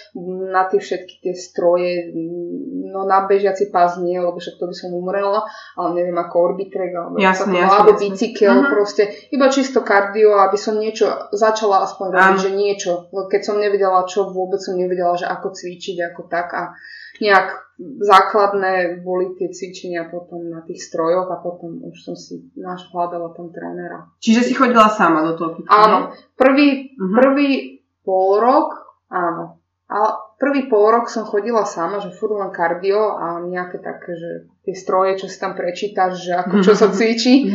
[0.48, 2.16] na tie všetky tie stroje,
[2.88, 5.44] no na bežiaci pás nie, lebo však to by som umrela,
[5.76, 8.72] ale neviem ako orbitrek alebo, jasne, jasne, alebo bicykel, mm-hmm.
[8.72, 9.04] proste
[9.36, 12.92] iba čisto kardio, aby som niečo začala aspoň robiť, že niečo.
[13.12, 16.64] Keď som nevedela čo, vôbec som nevedela, že ako cvičiť, ako tak tak a
[17.18, 17.68] nejak
[18.02, 23.54] základné boli tie cvičenia potom na tých strojoch a potom už som si hľadala tam
[23.54, 24.10] trénera.
[24.18, 25.70] Čiže si chodila sama do toho fitku?
[25.70, 26.14] Áno.
[26.34, 27.14] Prvý, uh-huh.
[27.14, 27.50] prvý
[28.02, 28.74] pol rok,
[29.14, 29.62] áno.
[29.88, 34.32] A prvý pol rok som chodila sama, že furt len kardio a nejaké také, že
[34.66, 37.54] tie stroje, čo si tam prečítaš, že ako čo sa cvičí,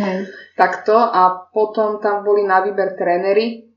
[0.55, 0.95] takto.
[0.95, 3.75] A potom tam boli na výber trénery,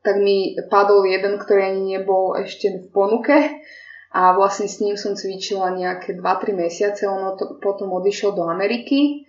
[0.00, 3.36] tak mi padol jeden, ktorý ani nebol ešte v ponuke
[4.14, 9.26] a vlastne s ním som cvičila nejaké 2-3 mesiace, ono to, potom odišiel do Ameriky.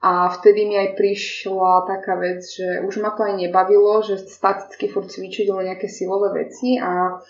[0.00, 4.88] A vtedy mi aj prišla taká vec, že už ma to aj nebavilo, že staticky
[4.88, 6.78] furt cvičiť len nejaké silové veci.
[6.80, 7.20] A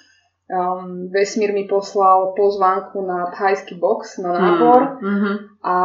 [0.47, 5.03] um, vesmír mi poslal pozvánku na thajský box, na nábor.
[5.03, 5.37] mm-hmm.
[5.67, 5.77] a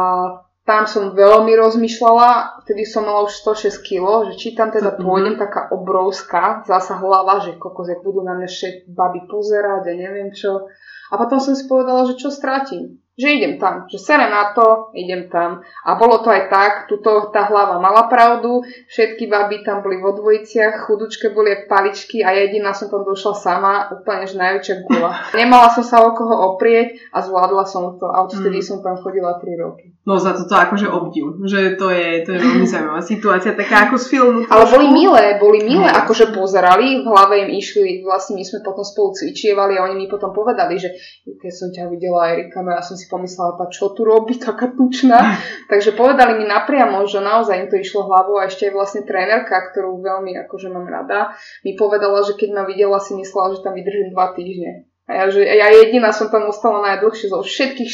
[0.66, 5.38] tam som veľmi rozmýšľala, vtedy som mala už 106 kg, že či tam teda pôjdem,
[5.38, 10.66] taká obrovská, zasa hlava, že kokos, budú na mňa všetky baby pozerať a neviem čo.
[11.06, 14.92] A potom som si povedala, že čo strátim že idem tam, že serem na to,
[14.92, 15.64] idem tam.
[15.88, 18.60] A bolo to aj tak, tuto tá hlava mala pravdu,
[18.92, 23.32] všetky baby tam boli vo dvojiciach, chudučke boli jak paličky a jediná som tam došla
[23.32, 25.16] sama, úplne že najväčšia gula.
[25.40, 28.66] Nemala som sa o koho oprieť a zvládla som to a odtedy mm.
[28.68, 29.96] som tam chodila 3 roky.
[30.06, 33.98] No za toto akože obdiv, že to je, to je veľmi zaujímavá situácia, taká ako
[33.98, 34.38] z filmu.
[34.46, 35.98] Ale boli milé, boli milé, mm.
[36.04, 40.06] akože pozerali, v hlave im išli, vlastne my sme potom spolu cvičievali a oni mi
[40.06, 40.94] potom povedali, že
[41.26, 44.34] keď som ťa videla Erika, no ja som si si pomyslela, tá čo tu robí,
[44.34, 45.38] taká tučná.
[45.70, 49.54] Takže povedali mi napriamo, že naozaj im to išlo hlavou a ešte aj vlastne trénerka,
[49.70, 53.78] ktorú veľmi akože mám rada, mi povedala, že keď ma videla, si myslela, že tam
[53.78, 54.90] vydržím dva týždne.
[55.06, 57.90] A ja, že ja jediná som tam ostala najdlhšie zo všetkých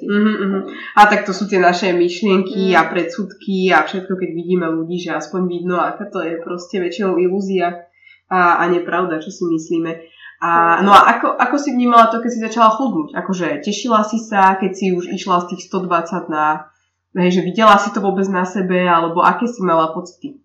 [0.00, 0.08] 40.
[0.08, 0.62] Mm-hmm.
[0.96, 2.76] A tak to sú tie naše myšlienky mm.
[2.80, 7.20] a predsudky a všetko, keď vidíme ľudí, že aspoň vidno, aká to je proste väčšinou
[7.20, 7.84] ilúzia
[8.32, 10.15] a, a nepravda, čo si myslíme.
[10.46, 13.18] A, no a ako, ako si vnímala to, keď si začala chudnúť?
[13.18, 16.70] Akože tešila si sa, keď si už išla z tých 120 na...
[17.16, 20.38] Hej, že videla si to vôbec na sebe, alebo aké si mala pocity?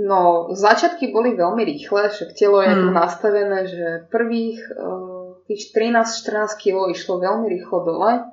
[0.00, 6.56] No, začiatky boli veľmi rýchle, však telo je tu nastavené, že prvých uh, tých 13-14
[6.56, 8.24] kg išlo veľmi rýchlo dole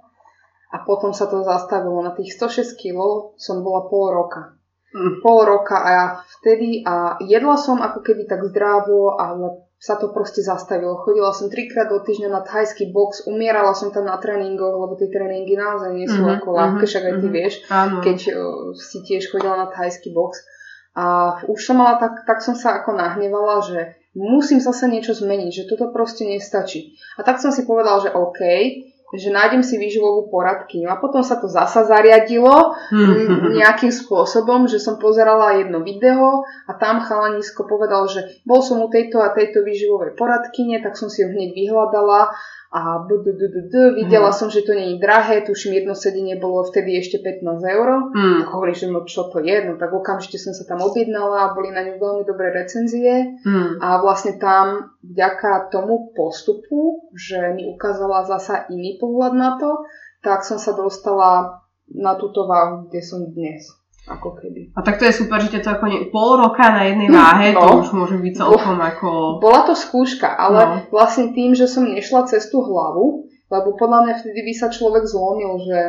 [0.71, 1.99] a potom sa to zastavilo.
[1.99, 2.97] Na tých 106 kg
[3.35, 4.55] som bola pol roka.
[4.95, 5.19] Hmm.
[5.19, 6.05] Pol roka a ja
[6.39, 10.97] vtedy a jedla som ako keby tak zdravo, ale sa to proste zastavilo.
[11.05, 15.05] Chodila som trikrát do týždňa na thajský box, umierala som tam na tréningoch, lebo tie
[15.13, 17.97] tréningy naozaj nie sú mm-hmm, ako ľahké, však aj ty mm-hmm, vieš, áno.
[18.01, 20.41] keď uh, si tiež chodila na thajský box.
[20.97, 25.51] A už som mala tak, tak som sa ako nahnevala, že musím zase niečo zmeniť,
[25.53, 26.97] že toto proste nestačí.
[27.13, 28.41] A tak som si povedal, že OK,
[29.15, 30.91] že nájdem si výživovú poradkyňu.
[30.91, 36.75] A potom sa to zasa zariadilo mm, nejakým spôsobom, že som pozerala jedno video a
[36.75, 41.23] tam chalanisko povedal, že bol som u tejto a tejto výživovej poradkyne, tak som si
[41.23, 42.35] ho hneď vyhľadala
[42.67, 43.07] a
[43.95, 44.37] videla mm.
[44.37, 47.87] som, že to nie je drahé, tuším jedno sedenie bolo vtedy ešte 15 eur.
[48.11, 48.37] Mm.
[48.43, 51.53] Tak hovorím, že no čo to je, no tak okamžite som sa tam objednala a
[51.55, 53.79] boli na ňu veľmi dobré recenzie mm.
[53.79, 59.87] a vlastne tam vďaka tomu postupu, že mi ukázala zasa iný pohľad na to,
[60.19, 63.63] tak som sa dostala na túto váhu, kde som dnes.
[64.07, 64.71] Ako keby.
[64.71, 67.59] A tak to je super, že to ako ne, pol roka na jednej váhe, no,
[67.59, 69.43] to už môže byť celkom ako...
[69.43, 70.75] Bola to skúška, ale no.
[70.95, 75.03] vlastne tým, že som nešla cez tú hlavu, lebo podľa mňa vtedy by sa človek
[75.03, 75.79] zlomil, že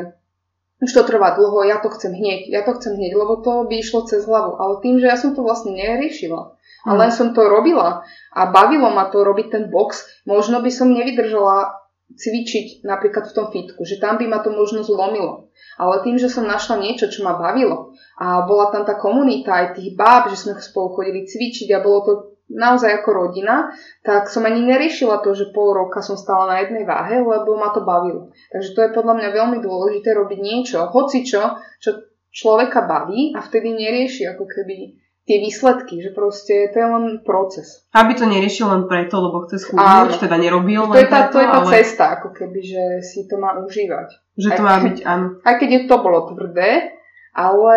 [0.83, 3.78] už to trvá dlho, ja to chcem hneď, ja to chcem hneď, lebo to by
[3.78, 4.59] išlo cez hlavu.
[4.59, 8.90] Ale tým, že ja som to vlastne neriešila, ale len som to robila a bavilo
[8.90, 11.77] ma to robiť ten box, možno by som nevydržala
[12.14, 15.52] cvičiť napríklad v tom fitku, že tam by ma to možno zlomilo.
[15.78, 19.66] Ale tým, že som našla niečo, čo ma bavilo a bola tam tá komunita aj
[19.78, 22.12] tých báb, že sme spolu chodili cvičiť a bolo to
[22.48, 23.68] naozaj ako rodina,
[24.00, 27.70] tak som ani neriešila to, že pol roka som stala na jednej váhe, lebo ma
[27.76, 28.32] to bavilo.
[28.48, 33.44] Takže to je podľa mňa veľmi dôležité robiť niečo, hoci čo, čo človeka baví a
[33.44, 34.96] vtedy nerieši ako keby
[35.28, 37.84] tie výsledky, že proste to je len proces.
[37.92, 41.32] Aby to neriešil len preto, lebo chce schudnúť, teda nerobil to len je tá, preto,
[41.36, 41.70] To je tá ale...
[41.76, 44.08] cesta, ako keby, že si to má užívať.
[44.40, 45.26] Že to aj, má byť, áno.
[45.44, 46.96] Aj keď je to bolo tvrdé,
[47.36, 47.72] ale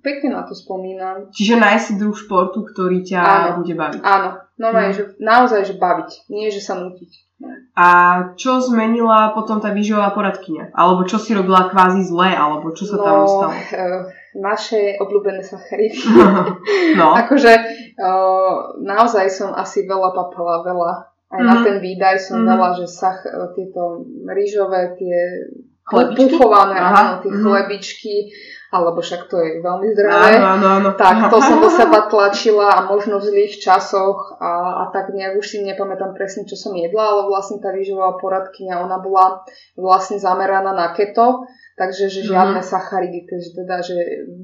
[0.00, 1.30] pekne na to spomínam.
[1.30, 4.00] Čiže nájsť si druh športu, ktorý ťa áno, bude baviť.
[4.00, 4.90] Áno, no hmm.
[4.96, 7.28] že naozaj, že baviť, nie že sa nutiť.
[7.76, 7.86] A
[8.40, 10.72] čo zmenila potom tá výživová poradkyňa?
[10.72, 13.52] Alebo čo si robila kvázi zle, alebo čo sa no, tam stalo?
[13.52, 15.96] Uh, naše obľúbené sacharidy.
[17.00, 17.16] no.
[17.16, 17.52] akože
[17.96, 20.92] uh, naozaj som asi veľa papala, veľa.
[21.26, 21.48] Aj mm-hmm.
[21.50, 21.64] na mhm.
[21.66, 22.50] ten výdaj som mm-hmm.
[22.54, 25.18] veľa, že sach, e, tieto rýžové, tie
[25.90, 27.42] puchované, áno, tie mm-hmm.
[27.42, 28.30] chlebičky,
[28.72, 30.38] alebo však to je veľmi zdravé.
[30.38, 30.90] Áno, áno, áno.
[30.98, 35.38] Tak to som do seba tlačila a možno v zlých časoch a, a tak nejak
[35.38, 39.46] už si nepamätám presne, čo som jedla, ale vlastne tá výživová poradkyňa, ona bola
[39.78, 42.68] vlastne zameraná na keto, Takže že žiadne mm.
[42.72, 43.96] sacharidy, takže teda, že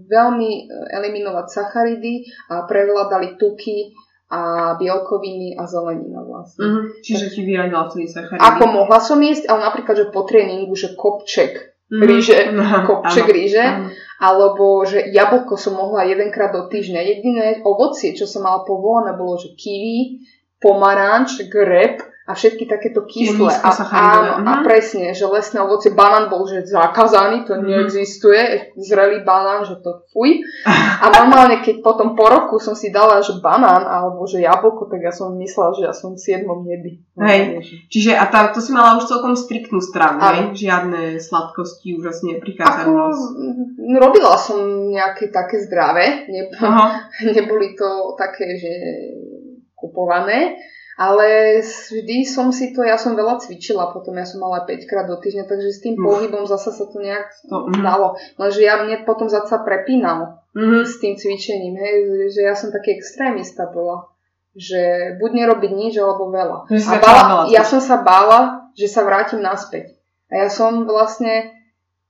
[0.05, 0.63] veľmi e,
[1.01, 3.97] eliminovať sacharidy a prevládali tuky
[4.29, 6.61] a bielkoviny a zelenina vlastne.
[6.61, 6.85] Mm.
[7.01, 8.37] Čiže tak, ti vyradila vtedy sacharidy?
[8.37, 11.72] Ako mohla som jesť, ale napríklad, že po tréningu, že kopček.
[11.93, 13.89] Ríže, no, kopček áno, ríže, áno.
[14.17, 17.01] alebo že jablko som mohla jedenkrát do týždňa.
[17.05, 20.25] Jediné ovocie, čo som mala povolené, bolo, že kiwi,
[20.57, 23.51] pomaranč, grep a všetky takéto kyslé.
[23.51, 27.67] A, áno, a presne, že lesné ovocie, banán bol že zakázaný, to mm.
[27.67, 30.39] neexistuje, zrelý banán, že to fuj.
[31.03, 35.03] A normálne, keď potom po roku som si dala, že banán alebo že jablko, tak
[35.03, 37.03] ja som myslela, že ja som v siedmom nebi.
[37.19, 37.59] Hej,
[37.91, 40.55] čiže a tá, to si mala už celkom striktnú stravu, hej?
[40.55, 43.19] Žiadne sladkosti už asi neprichádzali Ako,
[43.99, 44.63] Robila som
[44.95, 46.47] nejaké také zdravé, ne,
[47.35, 48.73] neboli to také, že
[49.75, 50.55] kupované,
[51.03, 55.11] ale vždy som si to, ja som veľa cvičila, potom ja som mala 5 krát
[55.11, 57.83] do týždňa, takže s tým pohybom zasa sa to nejak to, mm.
[57.83, 58.15] dalo.
[58.39, 60.87] Lenže ja mne potom zasa prepínal mm.
[60.87, 61.95] s tým cvičením, hej,
[62.31, 64.15] že ja som taký extrémista bola.
[64.55, 66.69] Že buď nerobiť nič, alebo veľa.
[66.71, 69.97] A bála, ja som sa bála, že sa vrátim naspäť.
[70.31, 71.57] A ja som vlastne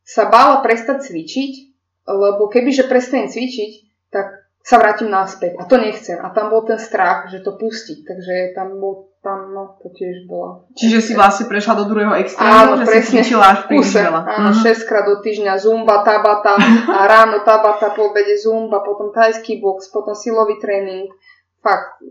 [0.05, 1.53] sa bála prestať cvičiť,
[2.11, 3.73] lebo kebyže prestanem cvičiť,
[4.11, 5.59] tak sa vrátim naspäť.
[5.59, 6.23] A to nechcem.
[6.23, 8.07] A tam bol ten strach, že to pustiť.
[8.07, 10.67] Takže tam bol tam, no, to tiež bolo.
[10.75, 14.21] Čiže si vlastne prešla do druhého extrému, že presne, si cvičila až príliš veľa.
[14.27, 14.67] Áno, uh-huh.
[14.67, 16.59] 6 krát do týždňa zumba, tabata,
[16.91, 21.07] a ráno tabata, po obede zumba, potom tajský box, potom silový tréning.
[21.63, 22.03] Fakt,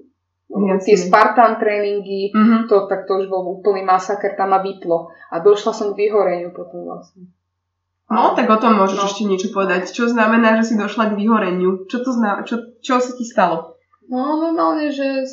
[0.48, 0.88] Jasne.
[0.88, 2.72] tie Spartan tréningy, uh-huh.
[2.72, 5.12] to, tak to už bol úplný masaker, tam ma vyplo.
[5.36, 7.28] A došla som k vyhoreniu potom vlastne.
[8.12, 9.08] No, tak o tom môžeš no.
[9.08, 9.88] ešte niečo povedať.
[9.88, 11.88] Čo znamená, že si došla k vyhoreniu?
[11.88, 12.44] Čo to znamená?
[12.44, 13.80] Čo, čo sa ti stalo?
[14.12, 15.24] No, normálne, že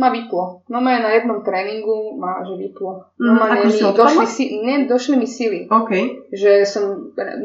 [0.00, 0.64] ma vyplo.
[0.72, 3.12] No na jednom tréningu ma že vyplo.
[3.20, 5.68] No mm, mi došli, si, nie, došli mi sily.
[5.68, 6.32] Okay.
[6.32, 6.84] Že som,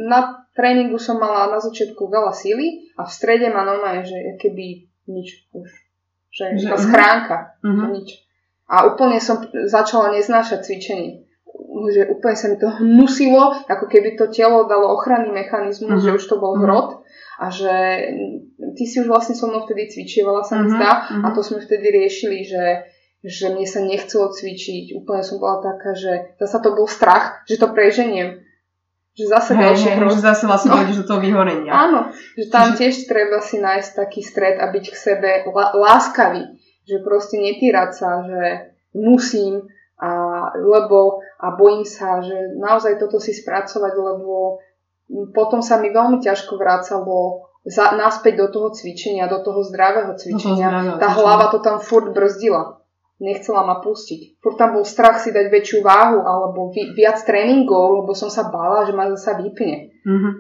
[0.08, 4.88] na tréningu som mala na začiatku veľa síly a v strede ma normálne, že keby
[5.12, 5.68] nič už.
[6.32, 6.80] Že, že uh-huh.
[6.80, 7.60] schránka.
[7.60, 7.92] Uh-huh.
[7.92, 8.24] Nič.
[8.72, 11.27] A úplne som začala neznášať cvičenie
[11.92, 16.06] že úplne sa mi to hnusilo, ako keby to telo dalo ochranný mechanizmus, uh-huh.
[16.06, 16.62] že už to bol mhm.
[16.66, 16.90] hrot
[17.38, 17.74] a že
[18.74, 20.78] ty si už vlastne so mnou vtedy cvičievala, sa mi uh-huh.
[20.78, 21.24] zdá, uh-huh.
[21.26, 22.64] a to sme vtedy riešili, že
[23.26, 27.58] že mne sa nechcelo cvičiť, úplne som bola taká, že zasa to bol strach, že
[27.58, 28.46] to preženiem.
[29.18, 30.94] Že zase hey, ďalší hey, že zase vlastne no.
[30.94, 31.74] do toho vyhorenia.
[31.74, 35.30] Áno, že tam tiež treba si nájsť taký stred a byť k sebe
[35.74, 36.54] láskavý
[36.86, 39.66] Že proste netýrať sa, že musím,
[39.98, 40.10] a,
[40.54, 44.58] lebo a bojím sa, že naozaj toto si spracovať, lebo
[45.32, 50.68] potom sa mi veľmi ťažko vracalo za, naspäť do toho cvičenia, do toho zdravého cvičenia.
[50.68, 51.24] Toho zdravého Tá cvičenia.
[51.24, 52.80] hlava to tam furt brzdila.
[53.18, 54.38] Nechcela ma pustiť.
[54.42, 58.50] Furt tam bol strach si dať väčšiu váhu alebo vi, viac tréningov, lebo som sa
[58.54, 59.90] bála, že ma zasa vypne.
[60.06, 60.34] Mm-hmm.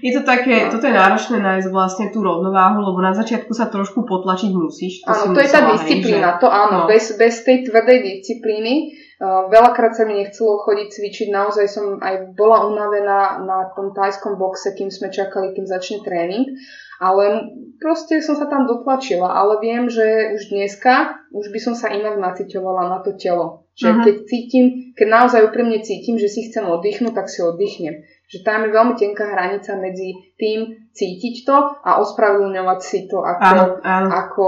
[0.00, 0.72] Je to také, no.
[0.72, 5.04] toto je náročné nájsť vlastne tú rovnováhu, lebo na začiatku sa trošku potlačiť musíš.
[5.04, 6.40] To áno, to je tá disciplína, že...
[6.40, 6.88] to áno, no.
[6.88, 8.96] bez, bez tej tvrdej disciplíny.
[9.22, 14.74] Veľakrát sa mi nechcelo chodiť cvičiť, naozaj som aj bola unavená na tom tajskom boxe,
[14.74, 16.58] kým sme čakali, kým začne tréning.
[16.98, 21.90] Ale proste som sa tam dotlačila, ale viem, že už dneska už by som sa
[21.90, 23.66] inak naciťovala na to telo.
[23.72, 24.04] Že uh-huh.
[24.04, 28.04] keď cítim, keď naozaj úprimne cítim, že si chcem oddychnúť, tak si oddychnem.
[28.28, 33.42] Že tam je veľmi tenká hranica medzi tým cítiť to a ospravedlňovať si to ako,
[33.48, 34.08] áno, áno.
[34.12, 34.46] ako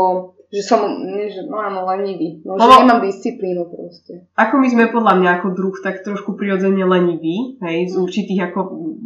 [0.54, 0.86] že som,
[1.26, 2.38] že, no áno, lenivý.
[2.46, 4.30] No, že nemám disciplínu proste.
[4.38, 8.60] Ako my sme podľa mňa ako druh tak trošku prirodzene leniví, hej, z určitých ako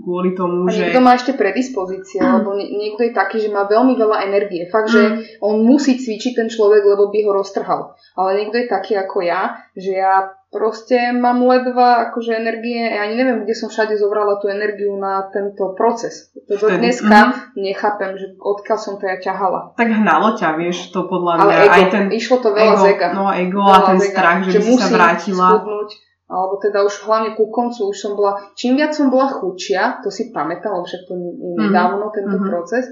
[0.05, 0.93] kvôli tomu, a že...
[0.93, 2.33] niekto má ešte predispozície, mm.
[2.37, 4.69] lebo niekto je taký, že má veľmi veľa energie.
[4.69, 4.95] Fakt, mm.
[4.95, 5.03] že
[5.41, 7.97] on musí cvičiť ten človek, lebo by ho roztrhal.
[8.21, 13.21] Ale niekto je taký ako ja, že ja proste mám ledva akože energie, ja ani
[13.21, 16.33] neviem, kde som všade zobrala tú energiu na tento proces.
[16.49, 17.61] To do dneska mm-hmm.
[17.61, 19.77] nechápem, že odkiaľ som to ja ťahala.
[19.77, 21.45] Tak hnalo ťa, vieš, to podľa mňa.
[21.45, 23.07] Ale ego, aj ten išlo to veľa ego, zega.
[23.13, 25.47] No ego veľa a ten zega, strach, že, že by si sa vrátila.
[25.53, 25.91] Schudnúť,
[26.29, 30.09] alebo teda už hlavne ku koncu už som bola, čím viac som bola chučia, to
[30.09, 31.57] si pamätám, však to mhm.
[31.69, 32.49] nedávno tento mm-hmm.
[32.53, 32.89] proces,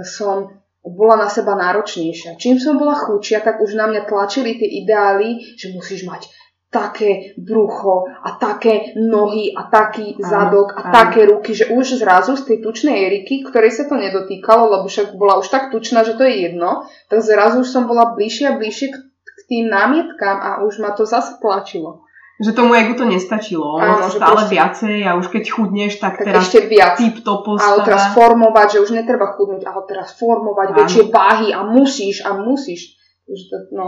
[0.00, 2.38] som bola na seba náročnejšia.
[2.38, 6.30] Čím som bola chučia, tak už na mňa tlačili tie ideály, že musíš mať
[6.76, 12.52] také brucho a také nohy a taký zadok a také ruky, že už zrazu z
[12.52, 16.28] tej tučnej Eriky, ktorej sa to nedotýkalo, lebo však bola už tak tučná, že to
[16.28, 20.50] je jedno, tak zrazu už som bola bližšie a bližšie k, k tým námietkám a
[20.68, 22.04] už ma to zase tlačilo.
[22.36, 24.52] Že tomu egu to nestačilo, ono to stále proste...
[24.60, 27.00] viacej a už keď chudneš, tak, tak teraz ešte viac.
[27.00, 27.80] typ to postava.
[27.80, 30.76] Ale teraz formovať, že už netreba chudnúť, ale teraz formovať Áno.
[30.76, 33.00] väčšie váhy a musíš a musíš.
[33.24, 33.86] Že to, no,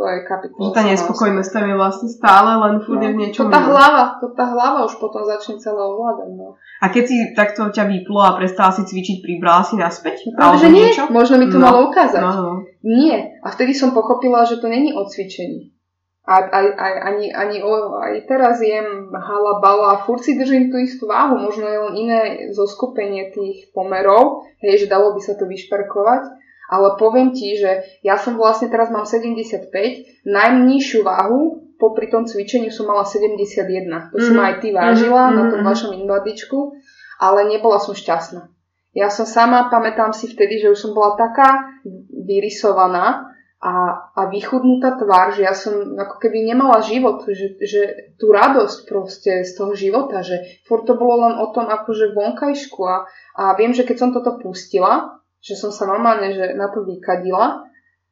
[0.00, 0.64] to je kapitola.
[0.64, 3.60] Že tá nespokojnosť tam je vlastne stále, len furt no, je v niečom To tá
[3.60, 6.30] hlava, to tá hlava už potom začne celé ovládať.
[6.40, 6.56] No.
[6.56, 10.32] A keď si takto ťa vyplo a prestala si cvičiť, pribrala si naspäť?
[10.32, 11.12] No, že nie, niečo?
[11.12, 11.68] možno mi to no.
[11.68, 12.16] malo ukázať.
[12.16, 12.52] No, no.
[12.80, 13.36] Nie.
[13.44, 15.76] A vtedy som pochopila, že to není o cvičení.
[16.24, 20.72] A aj, aj, ani, ani o, aj teraz jem hala, bala a furt si držím
[20.72, 21.44] tú istú váhu.
[21.44, 22.20] Možno je len iné
[22.56, 26.40] zoskupenie tých pomerov, hej, že dalo by sa to vyšperkovať
[26.70, 29.74] ale poviem ti, že ja som vlastne teraz mám 75,
[30.22, 34.12] najnižšiu váhu popri tom cvičení som mala 71.
[34.12, 34.22] To mm.
[34.22, 35.34] si ma aj ty vážila mm.
[35.34, 35.66] na tom mhm.
[35.66, 36.76] vašom invadičku,
[37.18, 38.46] ale nebola som šťastná.
[38.90, 41.78] Ja som sama, pamätám si vtedy, že už som bola taká
[42.10, 43.30] vyrysovaná
[43.62, 43.72] a,
[44.16, 49.46] a vychudnutá tvár, že ja som ako keby nemala život, že, že tú radosť proste
[49.46, 53.06] z toho života, že furt to bolo len o tom akože vonkajšku a,
[53.36, 57.64] a viem, že keď som toto pustila, že som sa normálne že na to vykadila,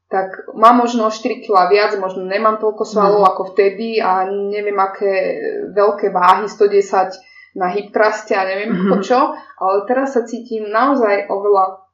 [0.08, 3.28] tak mám možno 4 kg viac, možno nemám toľko svalov mm.
[3.28, 5.36] ako vtedy a neviem aké
[5.76, 9.04] veľké váhy, 110 na hip traste a neviem mm-hmm.
[9.04, 11.84] čo, ale teraz sa cítim naozaj oveľa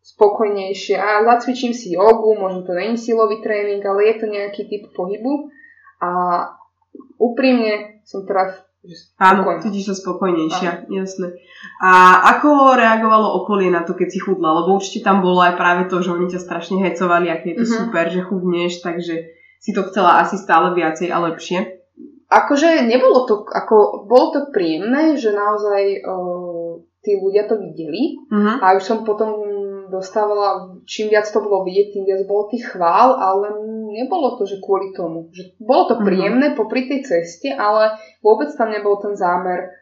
[0.00, 4.88] spokojnejšie a zacvičím si jogu, možno to není silový tréning, ale je to nejaký typ
[4.96, 5.52] pohybu
[6.00, 6.10] a
[7.18, 8.56] úprimne som teraz
[9.20, 11.04] Áno, cítiš sa spokojnejšia, Áno.
[11.04, 11.36] jasné.
[11.82, 14.62] A ako reagovalo okolie na to, keď si chudla?
[14.62, 17.66] Lebo určite tam bolo aj práve to, že oni ťa strašne hecovali, aké je to
[17.68, 17.80] mm-hmm.
[17.90, 19.14] super, že chudneš, takže
[19.58, 21.58] si to chcela asi stále viacej a lepšie.
[22.28, 26.16] Akože nebolo to, ako, bolo to príjemné, že naozaj o,
[27.00, 28.60] tí ľudia to videli mm-hmm.
[28.60, 29.32] a už som potom
[29.88, 33.52] dostávala, čím viac to bolo vidieť, tým viac bolo tých chvál, ale
[33.92, 35.32] nebolo to, že kvôli tomu.
[35.32, 36.04] Že bolo to mhm.
[36.04, 36.60] príjemné mm-hmm.
[36.60, 39.74] popri tej ceste, ale vôbec tam nebol ten zámer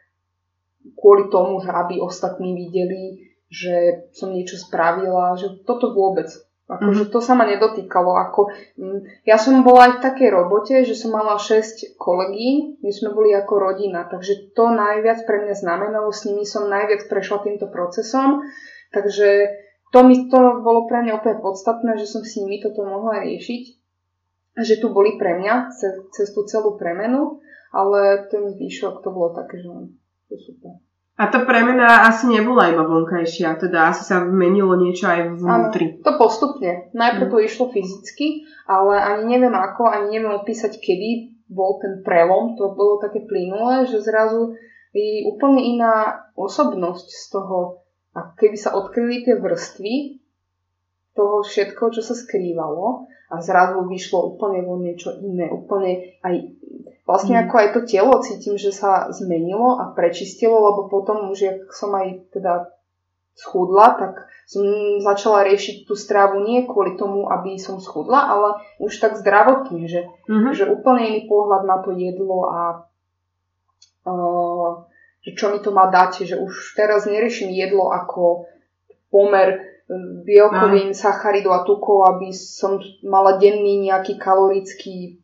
[0.95, 6.31] kvôli tomu, že aby ostatní videli, že som niečo spravila, že toto vôbec.
[6.67, 7.15] Akože mm-hmm.
[7.15, 8.11] to sa ma nedotýkalo.
[8.27, 12.91] Ako, mm, ja som bola aj v takej robote, že som mala 6 kolegí, my
[12.91, 17.47] sme boli ako rodina, takže to najviac pre mňa znamenalo, s nimi som najviac prešla
[17.47, 18.43] týmto procesom,
[18.91, 19.47] takže
[19.93, 23.63] to mi to bolo pre mňa úplne podstatné, že som s nimi toto mohla riešiť,
[24.57, 27.39] že tu boli pre mňa cez, cez tú celú premenu,
[27.71, 29.69] ale ten zvyšok to bolo také, že
[30.33, 30.81] to super.
[31.17, 35.97] A tá premena asi nebola iba vonkajšia, teda asi sa menilo niečo aj vnútri.
[35.97, 36.93] Áno, to postupne.
[36.93, 37.47] Najprv to mm.
[37.49, 42.61] išlo fyzicky, ale ani neviem ako, ani neviem opísať, kedy bol ten prelom.
[42.61, 44.61] To bolo také plynulé, že zrazu
[44.93, 47.86] je úplne iná osobnosť z toho
[48.17, 50.25] a keby sa odkryli tie vrstvy,
[51.17, 56.53] toho všetko, čo sa skrývalo a zrazu vyšlo úplne vo niečo iné, úplne aj
[57.09, 57.43] vlastne mm.
[57.49, 61.97] ako aj to telo cítim, že sa zmenilo a prečistilo, lebo potom už, jak som
[61.97, 62.71] aj teda
[63.35, 64.13] schudla, tak
[64.47, 64.63] som
[65.03, 68.49] začala riešiť tú stravu nie kvôli tomu, aby som schudla, ale
[68.79, 70.55] už tak zdravotne, že, mm-hmm.
[70.55, 72.61] že úplne iný pohľad na to jedlo a
[74.07, 74.86] uh,
[75.27, 78.47] že čo mi to má dať, že už teraz neriešim jedlo ako
[79.11, 79.77] pomer
[80.27, 80.99] bielkovín, no.
[80.99, 85.23] sacharidu a tukov, aby som mala denný nejaký kalorický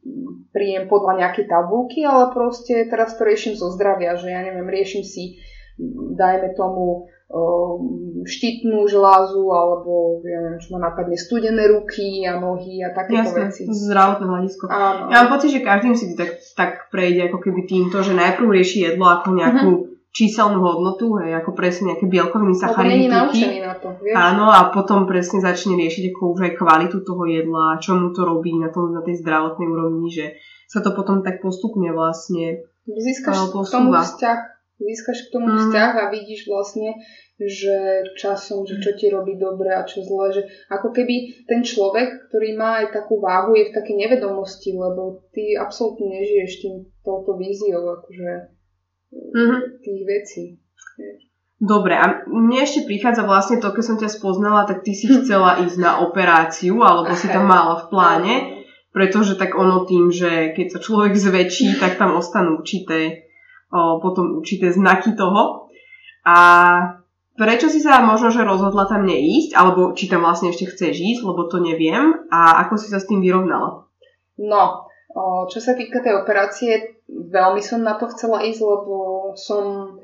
[0.54, 5.02] príjem podľa nejakej tabulky, ale proste teraz to riešim zo zdravia, že ja neviem, riešim
[5.02, 5.42] si,
[6.14, 7.10] dajme tomu,
[8.22, 13.48] štítnu žlázu, alebo ja neviem, čo ma napadne, studené ruky a nohy a takéto Jasne,
[13.48, 13.62] veci.
[13.66, 14.68] zdravotné hľadisko.
[14.68, 15.08] Áno.
[15.10, 18.94] Ja mám pocit, že každým si tak, tak prejde ako keby týmto, že najprv rieši
[18.94, 23.64] jedlo ako nejakú uh-huh číselnú hodnotu, hej, ako presne nejaké bielkoviny, sacharidy, tuky.
[23.64, 24.12] na to, vieš?
[24.12, 28.28] Áno, a potom presne začne riešiť ako už aj kvalitu toho jedla, čo mu to
[28.28, 30.36] robí na, tom, na tej zdravotnej úrovni, že
[30.68, 34.38] sa to potom tak postupne vlastne Získaš k tomu vzťah,
[34.82, 35.58] získaš k tomu mm.
[35.58, 36.98] vzťah a vidíš vlastne,
[37.38, 42.26] že časom, že čo ti robí dobre a čo zle, že ako keby ten človek,
[42.30, 46.74] ktorý má aj takú váhu, je v takej nevedomosti, lebo ty absolútne nežiješ tým
[47.06, 48.61] touto víziou, akože
[49.12, 49.60] mm-hmm.
[49.84, 50.42] tých vecí.
[51.62, 55.62] Dobre, a mne ešte prichádza vlastne to, keď som ťa spoznala, tak ty si chcela
[55.62, 58.34] ísť na operáciu, alebo si tam mala v pláne,
[58.90, 63.30] pretože tak ono tým, že keď sa človek zväčší, tak tam ostanú určité,
[63.70, 65.70] o, potom určité znaky toho.
[66.26, 66.36] A
[67.38, 71.20] prečo si sa možno, že rozhodla tam neísť, alebo či tam vlastne ešte chceš ísť,
[71.24, 73.86] lebo to neviem, a ako si sa s tým vyrovnala?
[74.36, 74.91] No,
[75.48, 78.96] čo sa týka tej operácie, veľmi som na to chcela ísť, lebo
[79.36, 79.96] som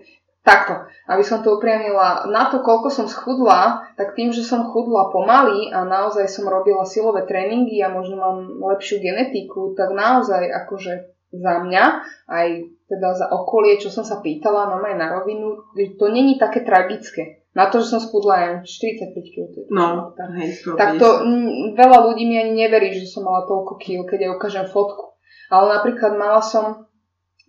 [0.48, 5.12] takto, aby som to upriamila na to, koľko som schudla, tak tým, že som chudla
[5.12, 8.38] pomaly a naozaj som robila silové tréningy a možno mám
[8.72, 10.92] lepšiu genetiku, tak naozaj akože
[11.28, 11.84] za mňa,
[12.32, 12.48] aj
[12.88, 17.44] teda za okolie, čo som sa pýtala, no aj na rovinu, to není také tragické.
[17.58, 19.66] Na to, že som schudla aj 45 kg.
[19.74, 23.82] No, tak, hej, tak to m, veľa ľudí mi ani neverí, že som mala toľko
[23.82, 25.18] kg, keď ja ukážem fotku.
[25.50, 26.86] Ale napríklad mala som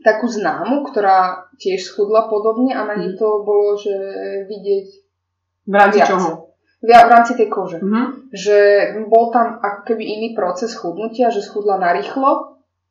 [0.02, 3.20] takú známu, ktorá tiež schudla podobne a na nej mhm.
[3.22, 3.94] to bolo, že
[4.50, 4.88] vidieť
[5.70, 6.10] v rámci viac.
[6.10, 6.30] čoho?
[6.80, 7.84] V rámci tej kože.
[7.84, 8.32] Mm-hmm.
[8.32, 8.58] Že
[9.12, 12.49] bol tam ako keby iný proces chudnutia, že schudla narýchlo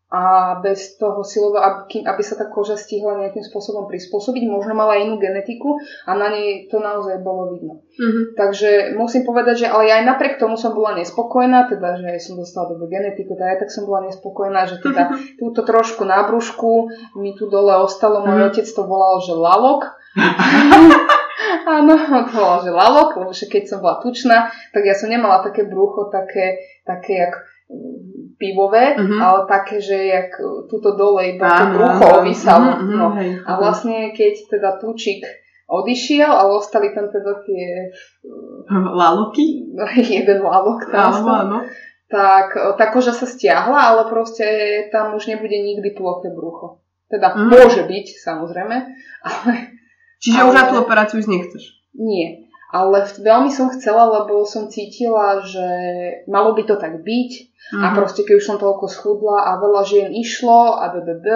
[0.08, 4.48] a bez toho silového, aby, aby sa tá koža stihla nejakým spôsobom prispôsobiť.
[4.48, 5.76] Možno mala inú genetiku
[6.08, 7.84] a na nej to naozaj bolo vidno.
[7.92, 8.24] Mm-hmm.
[8.32, 12.40] Takže musím povedať, že ale ja aj napriek tomu som bola nespokojná, teda, že som
[12.40, 15.36] dostala dobrú genetiku, teda aj tak som bola nespokojná, že teda mm-hmm.
[15.36, 16.88] túto trošku na brúšku
[17.20, 18.48] mi tu dole ostalo, môj mm-hmm.
[18.48, 19.92] otec to volal, že lalok.
[21.68, 21.94] Áno,
[22.24, 26.08] to volal, že lalok, lebo keď som bola tučná, tak ja som nemala také brucho,
[26.08, 27.44] také, také jak
[28.38, 29.20] pivové, uh-huh.
[29.20, 30.30] ale také, že jak
[30.70, 32.80] tuto dole iba to brucho vysalo.
[32.80, 33.06] Uh-huh, no.
[33.18, 35.26] Hej, a vlastne keď teda tučík
[35.68, 37.92] odišiel a ostali tam teda tie...
[39.00, 39.74] Laloky?
[40.16, 41.58] Jeden lalok tam áno, áno.
[42.08, 44.46] Tak tá koža sa stiahla, ale proste
[44.88, 46.80] tam už nebude nikdy ploché brucho.
[47.10, 47.52] Teda uh-huh.
[47.52, 48.76] môže byť, samozrejme,
[49.28, 49.52] ale...
[50.22, 50.46] Čiže ale...
[50.48, 51.78] už na tú operáciu už nechceš?
[51.98, 52.37] Nie.
[52.68, 55.66] Ale veľmi som chcela, lebo som cítila, že
[56.28, 57.30] malo by to tak byť.
[57.68, 57.84] Mm-hmm.
[57.84, 57.96] A mhm.
[57.96, 61.28] proste keď už som toľko schudla a veľa žien išlo a ddd,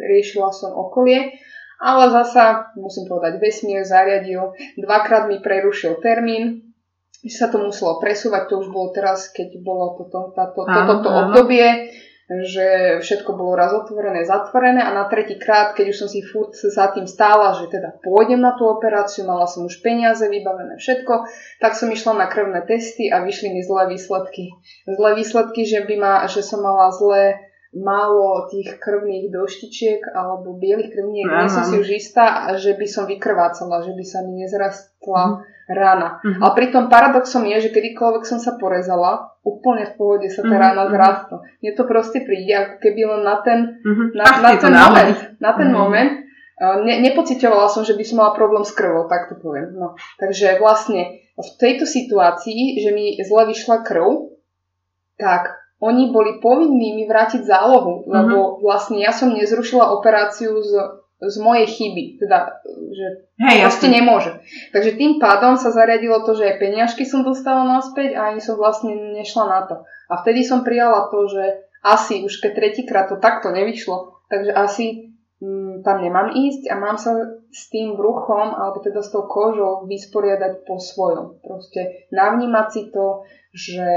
[0.00, 1.36] riešila som okolie.
[1.78, 4.50] Ale zasa, musím povedať, vesmír zariadil,
[4.82, 6.74] dvakrát mi prerušil termín,
[7.22, 11.08] že sa to muselo presúvať, to už bolo teraz, keď bolo toto, táto, toto, toto
[11.10, 11.94] obdobie
[12.28, 16.52] že všetko bolo raz otvorené, zatvorené a na tretí krát, keď už som si furt
[16.52, 21.24] za tým stála, že teda pôjdem na tú operáciu, mala som už peniaze, vybavené všetko,
[21.64, 24.52] tak som išla na krvné testy a vyšli mi zlé výsledky.
[24.84, 30.92] Zlé výsledky, že, by ma, že som mala zlé málo tých krvných doštičiek alebo bielých
[30.92, 35.22] krvniek, nie som si už istá, že by som vykrvácala, že by sa mi nezrastla
[35.32, 35.36] mm.
[35.68, 36.18] Rána.
[36.24, 36.40] Mm-hmm.
[36.40, 40.64] Ale pritom paradoxom je, že kedykoľvek som sa porezala, úplne v pohode sa tá mm-hmm.
[40.64, 40.90] rána mhm.
[40.96, 41.36] zrastla.
[41.60, 44.06] Mne to proste príde, ako keby len na ten, mm-hmm.
[44.16, 45.18] na, Ach, na ten moment.
[45.38, 45.76] Na ten mm-hmm.
[45.76, 46.12] moment
[46.58, 49.78] ne, nepocitovala som, že by som mala problém s krvou, tak to poviem.
[49.78, 49.94] No.
[50.18, 54.34] Takže vlastne v tejto situácii, že mi zle vyšla krv,
[55.18, 58.10] tak oni boli povinní mi vrátiť zálohu, mm-hmm.
[58.10, 62.62] lebo vlastne ja som nezrušila operáciu z, z mojej chyby, teda,
[62.94, 63.06] že
[63.42, 63.96] Hej, proste jasne.
[63.98, 64.32] nemôže.
[64.70, 68.54] Takže tým pádom sa zariadilo to, že aj peniažky som dostala naspäť a ani som
[68.54, 69.76] vlastne nešla na to.
[70.06, 75.10] A vtedy som prijala to, že asi už keď tretíkrát to takto nevyšlo, takže asi
[75.42, 77.18] mm, tam nemám ísť a mám sa
[77.50, 81.42] s tým bruchom, alebo teda s tou kožou vysporiadať po svojom.
[81.42, 83.88] Proste navnímať si to, že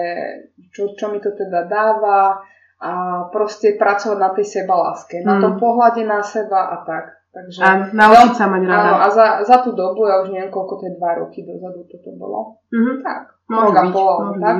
[0.74, 2.42] čo, čo mi to teda dáva
[2.82, 2.92] a
[3.30, 5.26] proste pracovať na tej sebaláske, mm.
[5.26, 7.22] na tom pohľade na seba a tak.
[7.32, 8.92] Takže, a naučiť sa mať rada.
[8.92, 11.88] Áno, a za, za tú dobu, ja už neviem, koľko to je, dva roky dozadu
[11.88, 12.60] toto bolo.
[12.68, 12.96] Mm-hmm.
[13.00, 14.56] Tak, rok a pol, tak?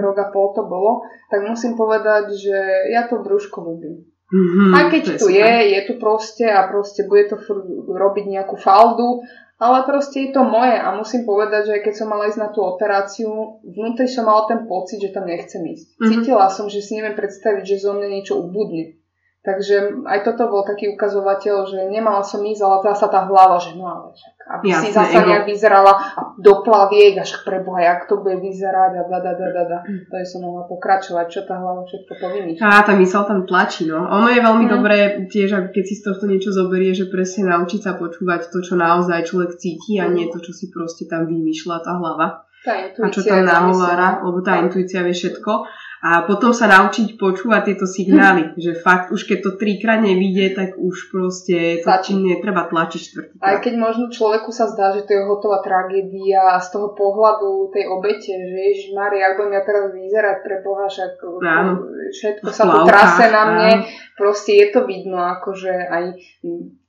[0.00, 1.04] Rok a pol to bolo.
[1.28, 2.56] Tak musím povedať, že
[2.88, 4.00] ja to brúško ľúbim.
[4.26, 7.36] Mm-hmm, Aj keď tu je, je tu proste a proste bude to
[7.84, 9.20] robiť nejakú faldu,
[9.56, 12.60] ale proste je to moje a musím povedať, že keď som mala ísť na tú
[12.60, 15.96] operáciu, vnútri som mala ten pocit, že tam nechcem ísť.
[15.96, 16.08] Mm-hmm.
[16.12, 19.00] Cítila som, že si neviem predstaviť, že zo mňa niečo ubudne.
[19.46, 23.78] Takže aj toto bol taký ukazovateľ, že nemala som ísť, ale zasa tá hlava, že
[23.78, 25.28] no ale však, aby Jasne, si zasa ego.
[25.30, 29.32] nejak vyzerala a do plaviek, a však preboha, jak to bude vyzerať a da, da,
[29.38, 29.78] da, da, da.
[29.86, 32.66] To je som mohla pokračovať, čo tá hlava všetko povymýšľa.
[32.66, 34.02] Á, tá mysel tam tlačí, no.
[34.02, 34.72] Ono je veľmi mm.
[34.74, 34.98] dobré
[35.30, 39.30] tiež, keď si z tohto niečo zoberie, že presne naučiť sa počúvať to, čo naozaj
[39.30, 42.42] človek cíti a nie to, čo si proste tam vymýšľa tá hlava.
[42.66, 47.72] Tá a čo tam nahovára, lebo tá intuícia vie všetko a potom sa naučiť počúvať
[47.72, 53.00] tieto signály, že fakt už keď to trikrát nevidie, tak už proste to netreba tlačiť
[53.00, 53.34] štvrtý.
[53.40, 57.72] Aj keď možno človeku sa zdá, že to je hotová tragédia a z toho pohľadu
[57.72, 61.10] tej obete, že Ježiš Maria, ak budem ja teraz vyzerať pre Boha, však
[61.42, 61.72] áno.
[62.12, 63.72] všetko sa tu trase na mne,
[64.14, 66.04] proste je to vidno, akože aj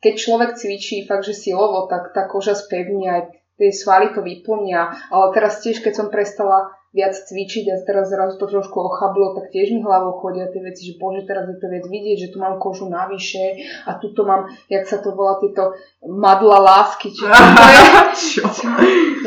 [0.03, 4.93] keď človek cvičí fakt, že silovo, tak tá koža spevní aj tie svaly to vyplnia,
[5.09, 9.51] ale teraz tiež, keď som prestala viac cvičiť a teraz zrazu to trošku ochablo, tak
[9.51, 12.37] tiež mi hlavou chodia tie veci, že bože, teraz je to viac vidieť, že tu
[12.39, 15.75] mám kožu navyše a tu to mám, jak sa to volá, tieto
[16.07, 17.83] madla lásky, čo to je?
[18.15, 18.43] čo?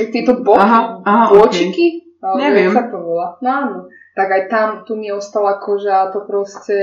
[0.00, 2.10] Jak tieto bo- aha, aha, bočiky?
[2.20, 2.36] Okay.
[2.36, 2.72] Neviem.
[2.72, 3.26] Jak sa to volá?
[3.40, 3.78] No áno.
[4.12, 6.76] Tak aj tam, tu mi ostala koža a to proste,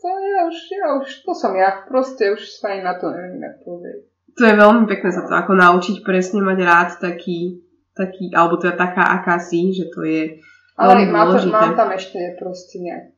[0.00, 3.44] to ja už, ja už, to som ja, proste už sa aj na to neviem,
[3.44, 3.98] jak povedať.
[4.32, 7.60] To je veľmi pekné sa to ako naučiť presne mať rád taký
[7.92, 10.40] taký, alebo teda taká aká si, že to je
[10.76, 13.12] Ale má to, mám tam ešte proste nejak,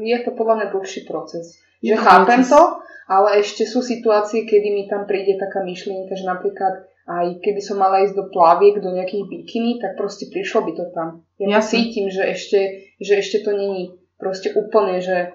[0.00, 1.60] je to podľa mňa dlhší proces.
[1.80, 2.52] Je že chápem proces.
[2.52, 2.62] to,
[3.08, 7.82] ale ešte sú situácie, kedy mi tam príde taká myšlienka, že napríklad aj keby som
[7.82, 11.08] mala ísť do plaviek, do nejakých bikiny, tak proste prišlo by to tam.
[11.42, 15.34] Ja to cítim, že ešte, že ešte to není proste úplne, že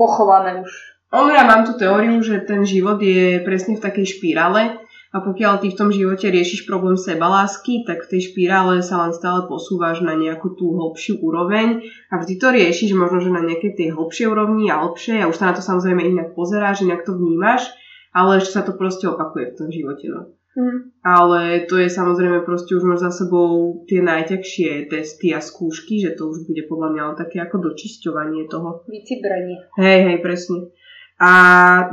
[0.00, 0.70] pochované už.
[1.12, 4.80] Ono, ja mám tú teóriu, že ten život je presne v takej špirále,
[5.10, 9.10] a pokiaľ ty v tom živote riešiš problém sebalásky, tak v tej špirále sa len
[9.10, 11.82] stále posúvaš na nejakú tú hlbšiu úroveň
[12.14, 15.34] a vždy to riešiš možno, že na nejakej tej hlbšej úrovni a hlbšej a už
[15.34, 17.66] sa na to samozrejme inak pozeráš, inak to vnímaš,
[18.14, 20.06] ale ešte sa to proste opakuje v tom živote.
[20.14, 20.20] No.
[20.54, 20.94] Mm.
[21.06, 26.26] Ale to je samozrejme proste už za sebou tie najťažšie testy a skúšky, že to
[26.30, 28.82] už bude podľa mňa len také ako dočisťovanie toho.
[28.86, 29.58] Vycibranie.
[29.78, 30.74] Hej, hej, presne.
[31.20, 31.32] A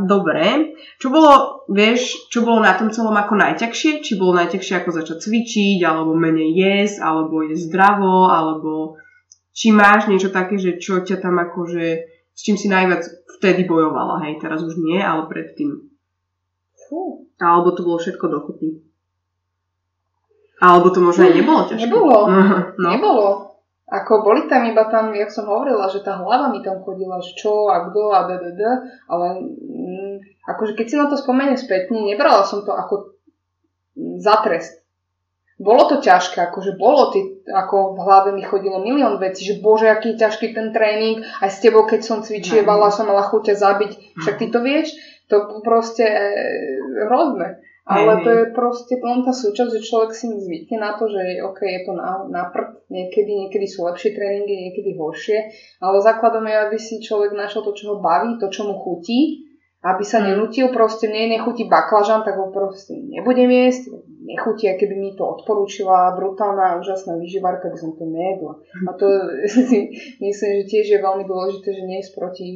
[0.07, 0.71] dobre,
[1.03, 3.99] čo bolo, vieš, čo bolo na tom celom ako najťažšie?
[3.99, 8.95] Či bolo najťažšie ako začať cvičiť, alebo menej jesť, alebo jesť zdravo, alebo
[9.51, 11.85] či máš niečo také, že čo ťa tam akože,
[12.31, 13.03] s čím si najviac
[13.37, 15.91] vtedy bojovala, hej, teraz už nie, ale predtým.
[16.87, 17.27] Fú.
[17.37, 18.79] Alebo to bolo všetko dokupy.
[20.57, 21.83] Alebo to možno aj nebolo ťažké.
[21.85, 22.17] Nebolo.
[22.81, 22.87] no.
[22.95, 23.46] Nebolo.
[23.87, 27.39] Ako boli tam iba tam, jak som hovorila, že tá hlava mi tam chodila, že
[27.39, 28.61] čo a kto a ddd,
[29.07, 33.15] ale mm, akože keď si na to spomeniem spätne, nebrala som to ako
[34.19, 34.83] za trest.
[35.57, 39.89] Bolo to ťažké, akože bolo, ty, ako v hlave mi chodilo milión vecí, že bože,
[39.89, 44.21] aký je ťažký ten tréning, aj s tebou, keď som cvičievala, som mala chuťa zabiť,
[44.21, 44.93] však ty to vieš,
[45.25, 46.21] to proste e,
[47.09, 47.57] hrozné.
[47.87, 51.63] Ale to je proste len tá súčasť, že človek si zvykne na to, že OK,
[51.63, 55.47] je to na, na prd, niekedy, niekedy sú lepšie tréningy, niekedy horšie,
[55.79, 59.47] ale základom je, aby si človek našiel to, čo ho baví, to, čo mu chutí,
[59.87, 60.25] aby sa mm.
[60.35, 66.11] nenútil, proste mne nechutí baklažan, tak ho proste nebudem jesť, nechutí, keby mi to odporúčila
[66.19, 68.59] brutálna, úžasná vyživárka, by som to nejedla.
[68.83, 69.07] A to
[69.47, 72.47] si myslím, že tiež je veľmi dôležité, že nie je proti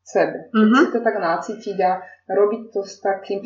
[0.00, 0.48] sebe.
[0.56, 0.80] Mm-hmm.
[0.80, 2.00] Si to tak nacítiť a
[2.32, 3.44] robiť to s takým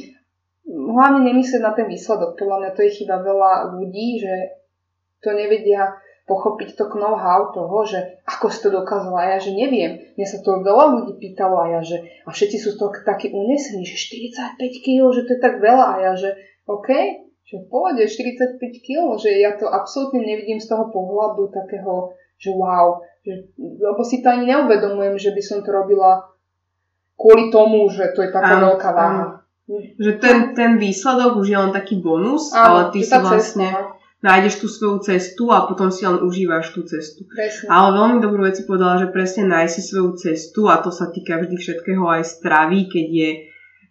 [0.68, 2.40] hlavne nemyslieť na ten výsledok.
[2.40, 4.34] Podľa mňa to je chyba veľa ľudí, že
[5.20, 9.28] to nevedia pochopiť to know-how toho, že ako si to dokázala.
[9.28, 10.00] A ja, že neviem.
[10.16, 13.84] Mne sa to veľa ľudí pýtalo a ja, že a všetci sú toho takí unesení,
[13.84, 15.84] že 45 kg, že to je tak veľa.
[15.84, 16.32] A ja, že
[16.64, 16.88] OK,
[17.44, 22.56] že v pohode 45 kg, že ja to absolútne nevidím z toho pohľadu takého, že
[22.56, 23.04] wow.
[23.20, 26.24] Že, lebo si to ani neuvedomujem, že by som to robila
[27.20, 29.43] kvôli tomu, že to je taká veľká váha.
[29.96, 33.68] Že ten, ten výsledok už je len taký bonus, Áno, ale ty si vlastne...
[33.72, 34.02] Cesta.
[34.24, 37.28] nájdeš tú svoju cestu a potom si len užívaš tú cestu.
[37.28, 37.68] Presne.
[37.68, 41.12] Ale veľmi dobrú vec si povedala, že presne nájsť si svoju cestu a to sa
[41.12, 43.30] týka vždy všetkého aj stravy, keď je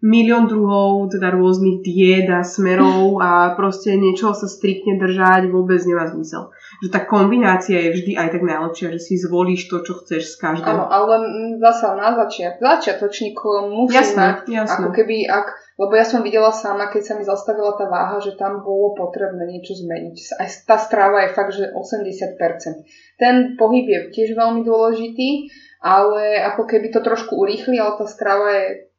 [0.03, 6.09] milión druhov, teda rôznych diet a smerov a proste niečoho sa striktne držať vôbec nemá
[6.11, 6.51] zmysel.
[6.81, 10.35] Že tá kombinácia je vždy aj tak najlepšia, že si zvolíš to, čo chceš z
[10.41, 10.73] každého.
[10.73, 11.15] Áno, ale
[11.61, 14.73] zasa na začiat, začiatočníkom musí Jasné, mať, jasné.
[14.73, 15.47] ako keby, ak,
[15.77, 19.45] lebo ja som videla sama, keď sa mi zastavila tá váha, že tam bolo potrebné
[19.45, 20.15] niečo zmeniť.
[20.39, 23.19] Aj tá strava je fakt, že 80%.
[23.21, 25.51] Ten pohyb je tiež veľmi dôležitý,
[25.83, 28.92] ale ako keby to trošku urýchli, ale tá strava je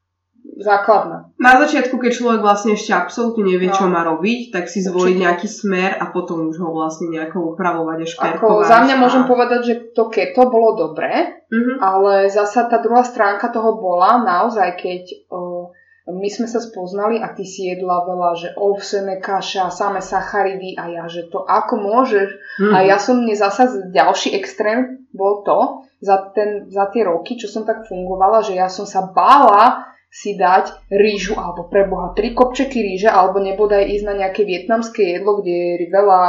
[0.57, 1.35] základná.
[1.35, 3.93] Na začiatku, keď človek vlastne ešte absolútne nevie, čo No.
[3.93, 5.23] má robiť, tak si zvolí Určite.
[5.23, 8.67] nejaký smer a potom už ho vlastne nejako upravovať a Ako šperkovať.
[8.67, 9.01] za mňa a...
[9.01, 11.73] môžem povedať, že to keto bolo dobré, Mhm.
[11.79, 15.71] ale zasa tá druhá stránka toho bola naozaj, keď o,
[16.05, 20.85] my sme sa spoznali a ty si jedla veľa, že ovsené kaša, samé sacharidy a
[20.93, 22.29] ja, že to ako môžeš.
[22.61, 22.73] Mhm.
[22.73, 27.49] A ja som mne zasa ďalší extrém bol to, za, ten, za tie roky, čo
[27.49, 32.39] som tak fungovala, že ja som sa bála si dať rýžu, alebo pre Boha, tri
[32.39, 36.21] kopčeky ríže, alebo nebodaj ísť na nejaké vietnamské jedlo, kde je veľa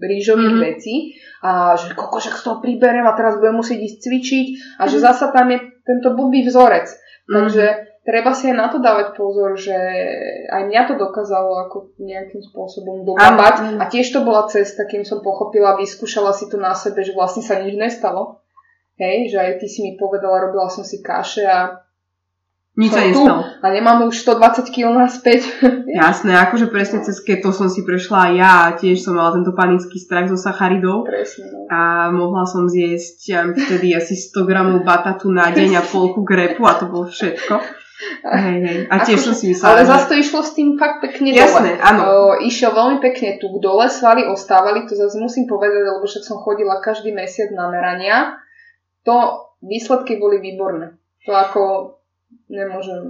[0.00, 0.62] rýžových Mhm.
[0.64, 1.12] vecí
[1.44, 4.46] a že koko, že z toho priberem a teraz budem musieť ísť cvičiť
[4.80, 5.04] a že Mhm.
[5.04, 6.88] zasa tam je tento blbý vzorec.
[6.88, 7.34] Mhm.
[7.36, 7.64] Takže
[8.08, 9.76] treba si aj na to dávať pozor, že
[10.48, 13.44] aj mňa to dokázalo ako nejakým spôsobom Áno.
[13.76, 17.44] a tiež to bola cesta, kým som pochopila, vyskúšala si to na sebe, že vlastne
[17.44, 18.40] sa nič nestalo.
[18.96, 21.83] Hej, že aj ty si mi povedala, robila som si kaše a,
[22.74, 23.46] Nič sa nestalo.
[23.46, 25.46] a nemám už 120 kg naspäť.
[26.02, 29.94] Jasné, akože presne cez keto som si prešla ja a tiež som mala tento panický
[30.02, 31.70] strach zo sacharidov Presne, no.
[31.70, 36.74] a mohla som zjesť vtedy asi 100 gramov batatu na deň a polku grepu a
[36.74, 37.54] to bolo všetko.
[38.26, 38.78] Hej, hej.
[38.90, 39.90] A tiež Akože- som si myslela, Ale že...
[39.94, 41.80] zase to išlo s tým fakt pekne Jasné, dole.
[41.80, 42.02] áno.
[42.02, 42.12] O,
[42.42, 46.82] išiel veľmi pekne tu dole, svaly ostávali, to zase musím povedať, lebo však som chodila
[46.82, 48.34] každý mesiac na merania.
[49.06, 50.98] To výsledky boli výborné.
[51.24, 51.62] To ako
[52.54, 53.00] nemôžem...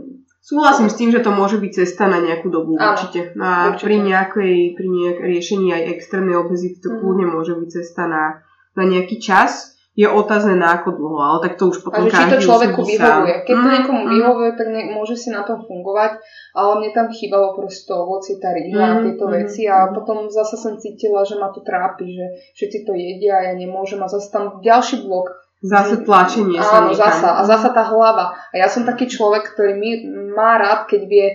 [0.40, 3.32] Súhlasím s tým, že to môže byť cesta na nejakú dobu Áno, určite.
[3.32, 3.84] No a určite.
[3.84, 6.96] pri nejakej, pri nejak riešení aj extrémnej obezity to Mhm.
[6.98, 9.72] kľudne môže byť cesta na, na nejaký čas.
[9.94, 12.44] Je otázne na ako dlho, ale tak to už A potom že či to každý
[12.44, 13.06] človeku usúdi sám.
[13.22, 13.34] vyhovuje.
[13.40, 14.10] Keď to Mm, niekomu mm.
[14.10, 16.12] vyhovuje, tak ne, môže si na tom fungovať,
[16.52, 19.86] ale mne tam chýbalo proste to ovocie, tá rýža a Mhm, tieto mhm, veci a
[19.86, 19.90] mhm.
[19.94, 24.02] potom zase som cítila, že ma to trápi, že všetci to jedia a ja nemôžem
[24.02, 25.30] a zase tam ďalší blok
[25.64, 27.08] Zase tlačenie sa Áno, niekam.
[27.08, 27.40] zasa.
[27.40, 28.36] A zasa tá hlava.
[28.52, 30.04] A ja som taký človek, ktorý mi,
[30.36, 31.26] má rád, keď vie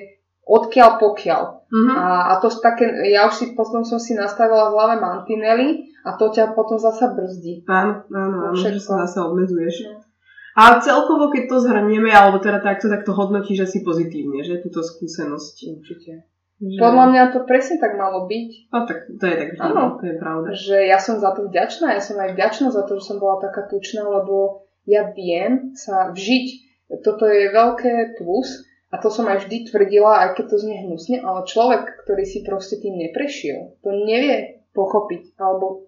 [0.46, 1.42] odkiaľ pokiaľ.
[1.70, 1.94] Mhm.
[1.98, 6.14] A, a to také, ja už si potom som si nastavila v hlave mantinely a
[6.18, 7.66] to ťa potom zasa brzdí.
[7.66, 9.90] Áno, áno, áno, že sa zase obmedzuješ.
[9.90, 10.02] No.
[10.58, 14.82] A celkovo, keď to zhrnieme, alebo teda takto, tak to hodnotíš asi pozitívne, že túto
[14.82, 15.56] skúsenosť.
[15.78, 16.26] Určite.
[16.60, 16.76] Že...
[16.76, 19.80] Podľa mňa to presne tak malo byť, No tak to je tak vždy, Áno.
[19.80, 20.48] no, to je pravda.
[20.52, 23.40] že ja som za to vďačná, ja som aj vďačná za to, že som bola
[23.40, 26.48] taká tučná, lebo ja viem sa vžiť.
[27.00, 31.22] Toto je veľké plus a to som aj vždy tvrdila, aj keď to znie hnusne,
[31.22, 35.88] ale človek, ktorý si proste tým neprešiel, to nevie pochopiť alebo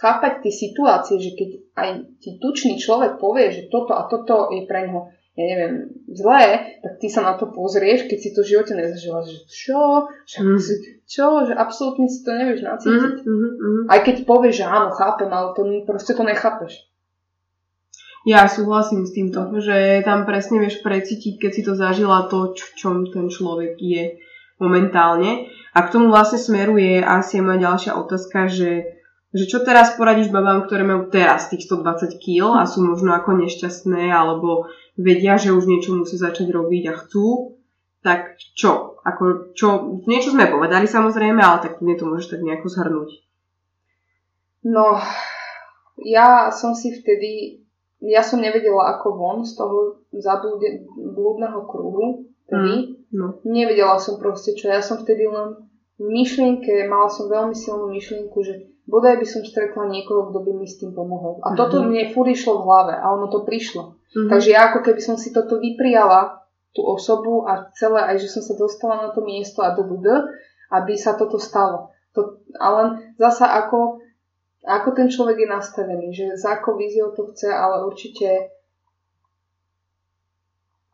[0.00, 1.88] chápať tie situácie, že keď aj
[2.18, 5.74] ti tučný človek povie, že toto a toto je pre ňoho ja neviem,
[6.10, 10.10] zlé, tak ty sa na to pozrieš, keď si to v živote nezažila, že čo,
[10.26, 10.58] že, Mm.
[11.06, 13.22] čo, že absolútne si to nevieš nacítiť.
[13.22, 13.82] Mhm, mhm, mhm.
[13.86, 16.90] Aj keď povieš, že áno, chápem, ale to proste to nechápeš.
[18.28, 22.72] Ja súhlasím s týmto, že tam presne vieš precítiť, keď si to zažila to, v
[22.76, 24.20] čom ten človek je
[24.60, 25.48] momentálne.
[25.72, 29.00] A k tomu vlastne smeruje asi moja ďalšia otázka, že,
[29.32, 33.40] že čo teraz poradíš babám, ktoré majú teraz tých 120 kg a sú možno ako
[33.40, 37.58] nešťastné, alebo vedia, že už niečo musí začať robiť a chcú,
[38.00, 38.96] tak čo?
[39.04, 40.00] Ako, čo?
[40.08, 43.10] Niečo sme povedali samozrejme, ale tak nie to môžeš tak nejako zhrnúť.
[44.64, 45.00] No,
[46.00, 47.64] ja som si vtedy,
[48.00, 52.96] ja som nevedela ako von z toho zablúde, blúdneho kruhu, vtedy.
[53.10, 53.42] No.
[53.42, 55.66] Nevedela som proste čo, ja som vtedy len
[56.00, 60.52] v myšlienke, mala som veľmi silnú myšlienku, že bodaj by som stretla niekoho, kto by
[60.56, 61.42] mi s tým pomohol.
[61.44, 61.86] A toto Mhm.
[61.90, 63.99] mne furt išlo v hlave a ono to prišlo.
[64.10, 64.28] Mhm.
[64.28, 66.40] Takže ja ako keby som si toto vyprijala,
[66.70, 70.06] tú osobu a celé, aj že som sa dostala na to miesto a do BD,
[70.70, 71.90] aby sa toto stalo.
[72.14, 74.02] To, ale zasa ako,
[74.62, 78.54] ako ten človek je nastavený, že za akou víziou to chce, ale určite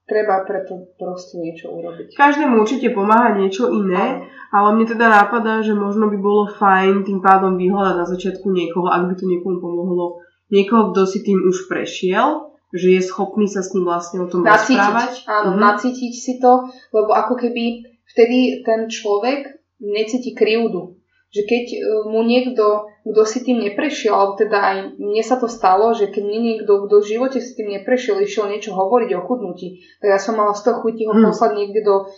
[0.08, 2.16] treba preto proste niečo urobiť.
[2.16, 7.20] Každému určite pomáha niečo iné, ale mne teda nápadá, že možno by bolo fajn tým
[7.20, 11.66] pádom vyhľadať na začiatku niekoho, ak by to niekomu pomohlo, niekoho, kto si tým už
[11.66, 15.22] prešiel, že je schopný sa s ním vlastne o tom rozprávať.
[15.22, 15.60] Nacítiť, áno, Mhm.
[15.60, 20.96] nacítiť si to, lebo ako keby vtedy ten človek necíti krivdu.
[21.26, 25.50] že keď e, mu niekto, kto si tým neprešiel, alebo teda aj mne sa to
[25.50, 29.20] stalo, že keď mne niekto, kto v živote si tým neprešiel, išiel niečo hovoriť o
[29.26, 31.28] chudnutí, tak ja som mala z toho chuti ho hmm.
[31.28, 32.08] poslať niekde do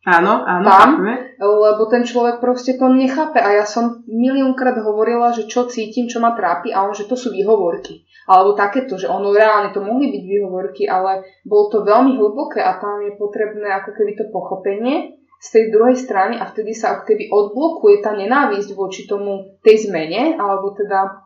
[0.00, 0.88] Áno, áno, tam,
[1.36, 6.24] lebo ten človek proste to nechápe a ja som miliónkrát hovorila, že čo cítim, čo
[6.24, 8.08] ma trápi a on, že to sú výhovorky.
[8.28, 12.76] Alebo takéto, že ono reálne to mohli byť výhovorky, ale bolo to veľmi hlboké a
[12.76, 17.08] tam je potrebné ako keby to pochopenie z tej druhej strany a vtedy sa ako
[17.08, 21.16] keby odblokuje tá nenávisť voči tomu tej zmene, alebo teda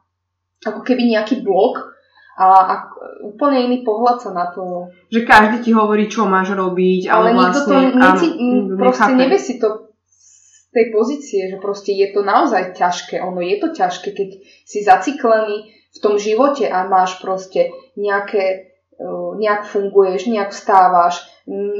[0.62, 1.98] ako keby nejaký blok
[2.38, 2.74] a, a
[3.26, 4.86] úplne iný pohľad sa na to.
[5.10, 7.50] Že každý ti hovorí, čo máš robiť, ale, ale vlastne...
[7.50, 9.68] nikto to neci, áno, proste nevie si to
[10.06, 13.18] z tej pozície, že proste je to naozaj ťažké.
[13.18, 14.30] Ono je to ťažké, keď
[14.62, 18.74] si zaciklený v tom živote a máš proste nejaké,
[19.38, 21.22] nejak funguješ, nejak vstávaš,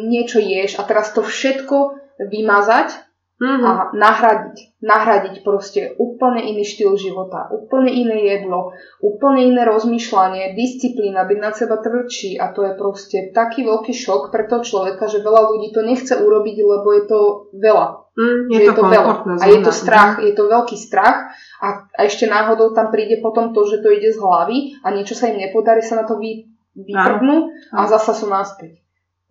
[0.07, 2.95] niečo ješ a teraz to všetko vymazať
[3.43, 3.65] mm-hmm.
[3.65, 4.57] a nahradiť.
[4.85, 11.51] Nahradiť proste úplne iný štýl života, úplne iné jedlo, úplne iné rozmýšľanie, disciplína, byť na
[11.57, 15.73] seba tvrdší a to je proste taký veľký šok pre toho človeka, že veľa ľudí
[15.73, 17.21] to nechce urobiť, lebo je to
[17.57, 18.04] veľa.
[18.15, 19.13] Mm, je, to, je to veľa.
[19.43, 23.51] A je to strach, je to veľký strach a, a ešte náhodou tam príde potom
[23.51, 26.47] to, že to ide z hlavy a niečo sa im nepodarí, sa na to vy,
[26.79, 28.79] vyprdnú a zasa sú naspäť.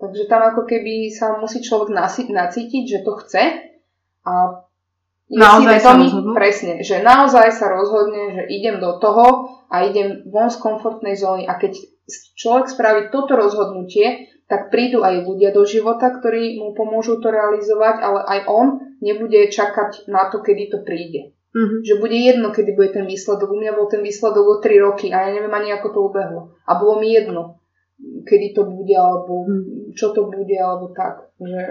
[0.03, 1.95] Takže tam ako keby sa musí človek
[2.27, 3.43] nacítiť, že to chce
[4.27, 4.33] a
[5.31, 10.27] je naozaj si vedomý, presne, že naozaj sa rozhodne, že idem do toho a idem
[10.27, 11.79] von z komfortnej zóny a keď
[12.35, 17.95] človek spraví toto rozhodnutie, tak prídu aj ľudia do života, ktorí mu pomôžu to realizovať,
[18.03, 18.67] ale aj on
[18.99, 21.35] nebude čakať na to, kedy to príde.
[21.53, 21.79] Mm-hmm.
[21.85, 23.53] Že bude jedno, kedy bude ten výsledok.
[23.53, 26.57] U mňa bol ten výsledok o 3 roky a ja neviem ani, ako to ubehlo.
[26.65, 27.63] A bolo mi jedno
[27.99, 29.95] kedy to bude, alebo mm.
[29.95, 31.31] čo to bude, alebo tak.
[31.39, 31.61] Že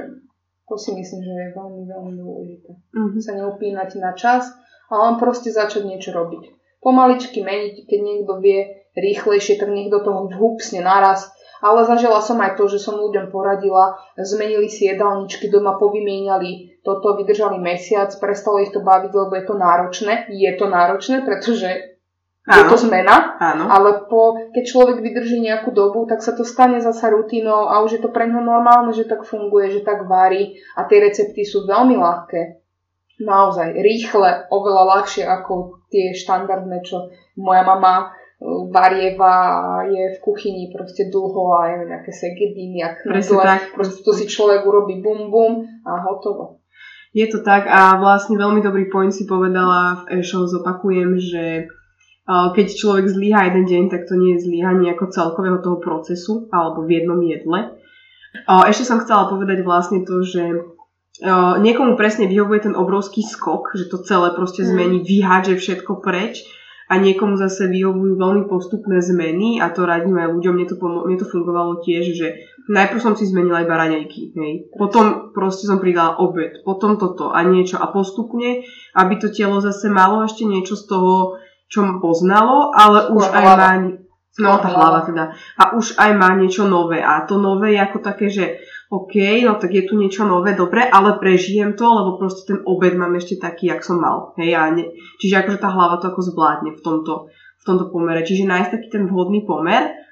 [0.68, 2.70] to si myslím, že je veľmi, veľmi dôležité.
[2.72, 3.20] Mm-hmm.
[3.20, 4.48] Sa neopínať na čas,
[4.88, 6.42] ale len proste začať niečo robiť.
[6.82, 11.30] Pomaličky meniť, keď niekto vie rýchlejšie, tak niekto toho vhúpsne naraz.
[11.62, 17.14] Ale zažila som aj to, že som ľuďom poradila, zmenili si jedálničky, doma povymieniali toto,
[17.14, 20.26] vydržali mesiac, prestalo ich to baviť, lebo je to náročné.
[20.34, 21.92] Je to náročné, pretože
[22.42, 22.58] Áno.
[22.58, 23.70] Je to zmena, Áno.
[23.70, 27.94] ale po, keď človek vydrží nejakú dobu, tak sa to stane zasa rutinou a už
[27.94, 31.70] je to pre ňo normálne, že tak funguje, že tak varí a tie recepty sú
[31.70, 32.58] veľmi ľahké.
[33.22, 38.10] Naozaj rýchle, oveľa ľahšie ako tie štandardné, čo moja mama
[38.74, 39.34] varieva
[39.86, 43.42] je v kuchyni proste dlho a je nejaké segediny a knedle.
[43.70, 46.58] Proste to si človek urobí bum bum a hotovo.
[47.12, 51.68] Je to tak a vlastne veľmi dobrý point si povedala v e-show, zopakujem, že
[52.26, 56.88] keď človek zlyhá jeden deň, tak to nie je zlyhanie ako celkového toho procesu alebo
[56.88, 57.76] v jednom jedle.
[58.48, 60.72] Ešte som chcela povedať vlastne to, že
[61.60, 64.68] niekomu presne vyhovuje ten obrovský skok, že to celé proste mm.
[64.72, 66.40] zmení, vyhádže všetko preč
[66.92, 71.08] a niekomu zase vyhovujú veľmi postupné zmeny a to radím aj ľuďom, mne to, pomo-
[71.08, 72.28] mne to fungovalo tiež, že
[72.68, 74.68] najprv som si zmenila iba raňajky, hej.
[74.76, 79.88] Potom proste som pridala obed, potom toto a niečo a postupne, aby to telo zase
[79.88, 81.40] malo ešte niečo z toho
[81.72, 83.70] čo poznalo, ale už aj má...
[84.40, 85.36] No, tá hlava teda.
[85.60, 87.04] A už aj má niečo nové.
[87.04, 89.16] A to nové je ako také, že OK,
[89.48, 93.16] no tak je tu niečo nové, dobre, ale prežijem to, lebo proste ten obed mám
[93.16, 94.36] ešte taký, jak som mal.
[94.36, 98.20] Hej, a ne, čiže akože tá hlava to ako zvládne v tomto, v tomto pomere.
[98.20, 100.02] Čiže nájsť taký ten vhodný pomer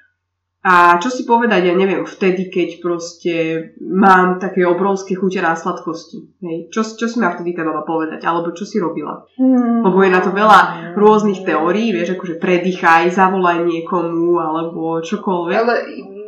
[0.61, 3.33] a čo si povedať, ja neviem, vtedy, keď proste
[3.81, 6.37] mám také obrovské chute na sladkosti.
[6.37, 6.69] Hej.
[6.69, 8.21] Čo, čo si ma vtedy teda povedať?
[8.21, 9.25] Alebo čo si robila?
[9.41, 9.81] Hmm.
[9.81, 15.55] Lebo je na to veľa rôznych teórií, vieš, akože predýchaj, zavolaj niekomu, alebo čokoľvek.
[15.57, 15.73] Ale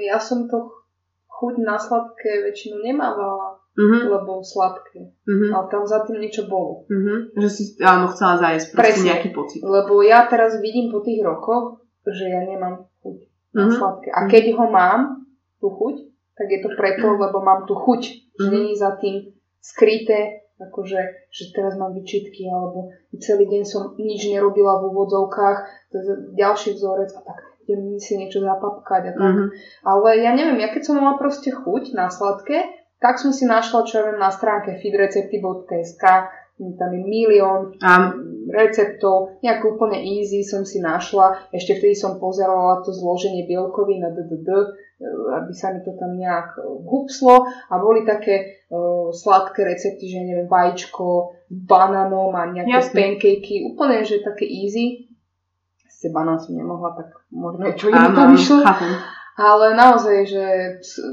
[0.01, 0.82] ja som to
[1.39, 3.59] chuť na sladké väčšinu nemávala.
[3.73, 4.05] Uh-huh.
[4.05, 5.17] lebo sladké.
[5.25, 5.49] Uh-huh.
[5.49, 6.86] Ale tam za tým niečo bolo.
[6.86, 7.34] Uh-huh.
[7.34, 9.05] Že si áno, chcela zajesť proste Presne.
[9.09, 9.65] nejaký pocit.
[9.65, 13.73] Lebo ja teraz vidím po tých rokoch, že ja nemám chuť uh-huh.
[13.73, 14.13] sladké.
[14.13, 15.25] A keď ho mám,
[15.57, 15.95] tú chuť,
[16.38, 18.01] tak je to preto, lebo mám tú chuť.
[18.38, 18.61] Že uh-huh.
[18.61, 24.79] nie za tým skryté, akože, že teraz mám vyčitky, alebo celý deň som nič nerobila
[24.79, 25.57] v úvodzovkách,
[25.89, 26.05] to je
[26.38, 29.24] ďalší vzorec a tak idem si niečo zapapkať a tak.
[29.24, 29.47] Uh-huh.
[29.88, 32.68] Ale ja neviem, ja keď som mala proste chuť na sladké,
[32.99, 36.03] tak som si našla, čo ja viem, na stránke feedrecepty.sk,
[36.80, 37.76] tam je milión
[38.47, 41.49] receptov, nejak úplne easy som si našla.
[41.49, 44.68] Ešte vtedy som pozerala to zloženie bielkovín na DDD, e,
[45.41, 50.45] aby sa mi to tam nejak hupslo a boli také uh, sladké recepty, že neviem,
[50.45, 52.95] vajíčko, bananom a nejaké Jasne.
[52.95, 55.12] pancakey, úplne, že také easy.
[56.04, 58.60] Sice banán som nemohla, tak možno je čo iné tam išlo.
[59.39, 60.45] Ale naozaj, že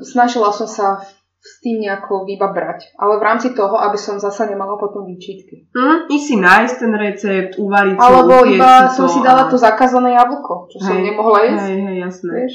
[0.03, 0.99] snažila som sa
[1.38, 2.99] s tým nejako vybabrať.
[2.99, 5.70] Ale v rámci toho, aby som zasa nemala potom výčitky.
[5.70, 9.51] Mm, si nájsť ten recept, uvariť to, Alebo iba si som si dala a...
[9.55, 11.70] to zakázané jablko, čo hej, som nemohla jesť.
[11.70, 12.30] Hej, hej, jasné.
[12.34, 12.55] Vieš?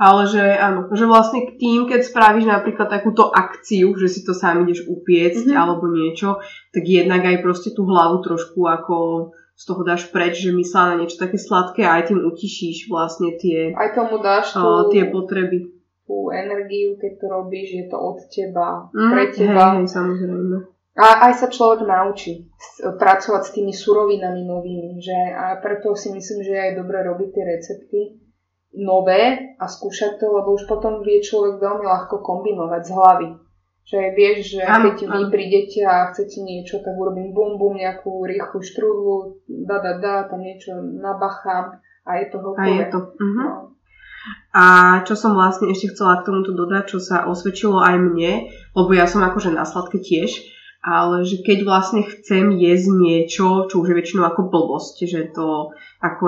[0.00, 4.36] Ale že áno, že vlastne k tým, keď spravíš napríklad takúto akciu, že si to
[4.36, 5.56] sám ideš upiecť mm-hmm.
[5.56, 6.44] alebo niečo,
[6.76, 8.96] tak jednak aj proste tú hlavu trošku ako
[9.60, 13.36] z toho dáš preč, že myslela na niečo také sladké a aj tým utišíš vlastne
[13.36, 15.68] tie, aj tomu dáš tú, uh, tie potreby.
[16.08, 19.64] Tú energiu, keď to robíš, je to od teba, mm, pre teba.
[19.76, 20.56] Hej, hej, samozrejme.
[20.96, 22.50] A aj sa človek naučí
[22.80, 27.28] pracovať s tými surovinami novými, že a preto si myslím, že je aj dobre robiť
[27.30, 28.00] tie recepty,
[28.80, 33.28] nové a skúšať to, lebo už potom vie človek veľmi ľahko kombinovať z hlavy.
[33.90, 35.14] Že vieš, že ano, keď ano.
[35.18, 40.14] vy prídete a chcete niečo, tak urobím bum bum, nejakú rýchlu štrúdlu, da da da,
[40.30, 42.62] tam niečo nabachám a je to hotové.
[42.62, 42.98] A je to.
[43.18, 43.34] Uh-huh.
[43.34, 43.50] No.
[44.54, 44.64] A
[45.02, 49.10] čo som vlastne ešte chcela k tomuto dodať, čo sa osvedčilo aj mne, lebo ja
[49.10, 50.38] som akože na sladké tiež,
[50.80, 55.76] ale že keď vlastne chcem jesť niečo, čo už je väčšinou ako blbosť, že to
[56.00, 56.24] ako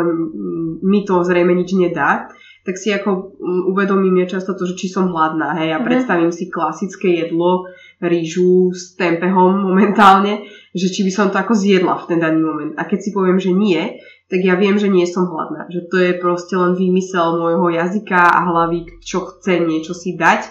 [0.84, 2.28] mi to zrejme nič nedá,
[2.62, 3.34] tak si ako
[3.74, 5.86] uvedomím ja často to, že či som hladná, hej, a mm-hmm.
[5.86, 7.66] predstavím si klasické jedlo,
[7.98, 12.72] rýžu s tempehom momentálne, že či by som to ako zjedla v ten daný moment.
[12.78, 13.98] A keď si poviem, že nie,
[14.30, 15.68] tak ja viem, že nie som hladná.
[15.68, 20.48] Že to je proste len výmysel môjho jazyka a hlavy, čo chce niečo si dať.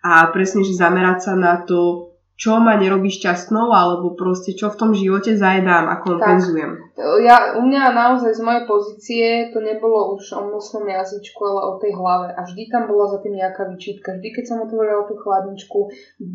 [0.00, 2.09] A presne, že zamerať sa na to,
[2.40, 6.72] čo ma nerobí šťastnou, alebo proste čo v tom živote zajedám a kompenzujem.
[6.96, 11.60] Tak, ja, u mňa naozaj z mojej pozície to nebolo už o mocnom jazyčku, ale
[11.68, 12.32] o tej hlave.
[12.32, 14.16] A vždy tam bola za tým nejaká vyčítka.
[14.16, 15.78] Vždy, keď som otvorila tú chladničku,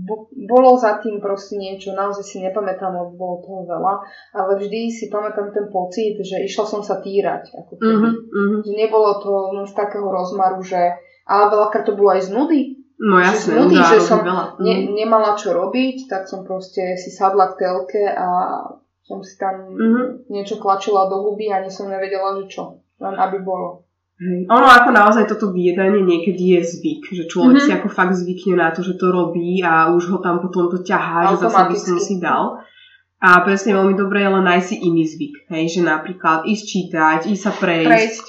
[0.06, 1.98] bo, bolo za tým proste niečo.
[1.98, 3.94] Naozaj si nepamätám, lebo bolo toho veľa.
[4.38, 7.50] Ale vždy si pamätám ten pocit, že išla som sa týrať.
[7.66, 8.60] Ako uh-huh, uh-huh.
[8.62, 9.34] Že nebolo to
[9.66, 14.00] z takého rozmaru, že ale veľakrát to bolo aj z nudy, No jasné, že, že
[14.00, 14.96] som ne, mhm.
[14.96, 18.28] nemala čo robiť, tak som proste si sadla k telke a
[19.06, 20.34] som si tam mm-hmm.
[20.34, 22.82] niečo tlačila do huby a ani som nevedela, že čo.
[22.98, 23.86] Len aby bolo.
[24.18, 24.50] Hej.
[24.50, 27.70] Ono ako naozaj toto vyjedanie niekedy je zvyk, že človek mm-hmm.
[27.70, 30.82] si ako fakt zvykne na to, že to robí a už ho tam potom to
[30.82, 32.66] ťahá, že zase by som si dal.
[33.22, 35.36] A presne veľmi dobré je len nájsť si iný zvyk.
[35.54, 37.90] Hej, že napríklad ísť čítať, ísť sa prejsť.
[37.92, 38.26] prejsť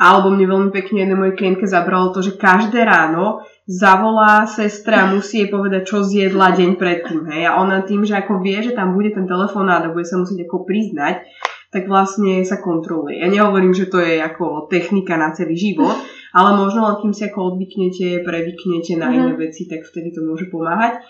[0.00, 5.46] alebo mne veľmi pekne jednej mojej klientke zabralo to, že každé ráno zavolá sestra musí
[5.46, 7.22] jej povedať, čo zjedla deň predtým.
[7.30, 7.54] Hej?
[7.54, 10.50] A ona tým, že ako vie, že tam bude ten telefonát a bude sa musieť
[10.50, 11.22] ako priznať,
[11.70, 13.22] tak vlastne sa kontroluje.
[13.22, 15.94] Ja nehovorím, že to je ako technika na celý život,
[16.34, 19.38] ale možno len kým si ako odvyknete, prevyknete na iné mm-hmm.
[19.38, 21.06] veci, tak vtedy to môže pomáhať.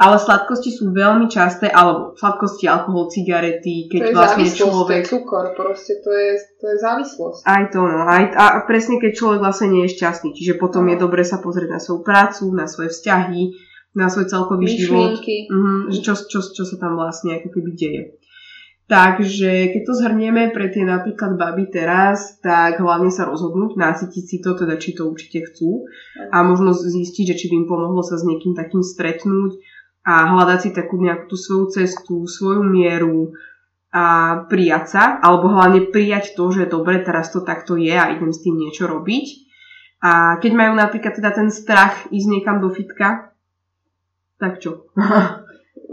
[0.00, 5.04] Ale sladkosti sú veľmi časté, alebo sladkosti, alkohol, cigarety, keď to je vlastne človek...
[5.04, 7.40] To je cukor, proste to je, to je závislosť.
[7.44, 8.00] Aj to, no.
[8.08, 10.32] Aj, a presne keď človek vlastne nie je šťastný.
[10.32, 10.90] Čiže potom no.
[10.90, 13.52] je dobre sa pozrieť na svoju prácu, na svoje vzťahy,
[13.92, 15.36] na svoj celkový Myšlienky.
[15.46, 15.60] život.
[15.60, 18.02] Mhm, čo, čo, čo sa tam vlastne ako keby deje.
[18.92, 24.36] Takže keď to zhrnieme pre tie napríklad baby teraz, tak hlavne sa rozhodnúť, nasytiť si
[24.42, 25.88] to, teda či to určite chcú
[26.28, 29.56] a možno zistiť, že či by im pomohlo sa s niekým takým stretnúť,
[30.02, 33.32] a hľadať si takú nejakú tú svoju cestu, svoju mieru
[33.92, 34.04] a
[34.48, 38.42] prijať sa, alebo hlavne prijať to, že dobre, teraz to takto je a idem s
[38.42, 39.26] tým niečo robiť.
[40.02, 43.30] A keď majú napríklad teda ten strach ísť niekam do fitka,
[44.42, 44.90] tak čo?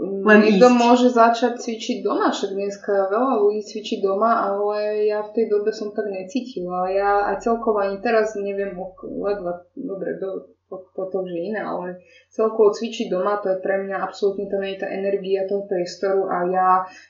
[0.00, 0.76] Len Niekto ísť.
[0.80, 5.70] môže začať cvičiť doma, však dneska veľa ľudí cvičí doma, ale ja v tej dobe
[5.70, 6.88] som tak necítila.
[6.88, 11.98] Ja aj celkovo ani teraz neviem, ledva, dobre, do, to už je iné, ale
[12.30, 16.46] celkovo cvičiť doma, to je pre mňa absolútne tam je tá energia toho priestoru a
[16.46, 16.68] ja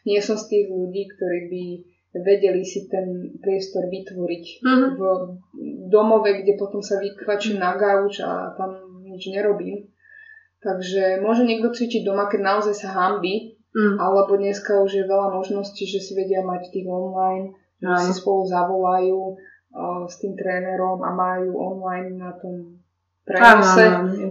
[0.08, 1.64] nie som z tých ľudí, ktorí by
[2.10, 4.88] vedeli si ten priestor vytvoriť uh-huh.
[4.98, 5.00] v
[5.86, 9.86] domove, kde potom sa vykvačím na gauč a tam nič nerobím.
[10.60, 13.96] Takže môže niekto cvičiť doma, keď naozaj sa hambí, uh-huh.
[13.96, 17.94] alebo dneska už je veľa možností, že si vedia mať tých online, uh-huh.
[18.02, 22.79] že si spolu zavolajú uh, s tým trénerom a majú online na tom
[23.30, 23.84] prenose.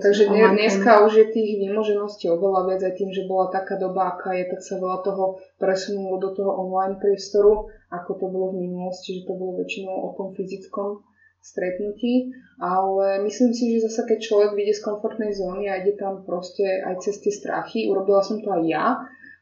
[0.03, 4.35] Takže dneska už je tých výmožeností oveľa viac aj tým, že bola taká doba, aká
[4.35, 9.23] je, tak sa veľa toho presunulo do toho online priestoru, ako to bolo v minulosti,
[9.23, 11.07] že to bolo väčšinou o tom fyzickom
[11.39, 16.27] stretnutí, ale myslím si, že zase keď človek vyjde z komfortnej zóny a ide tam
[16.27, 18.85] proste aj cez tie strachy, urobila som to aj ja,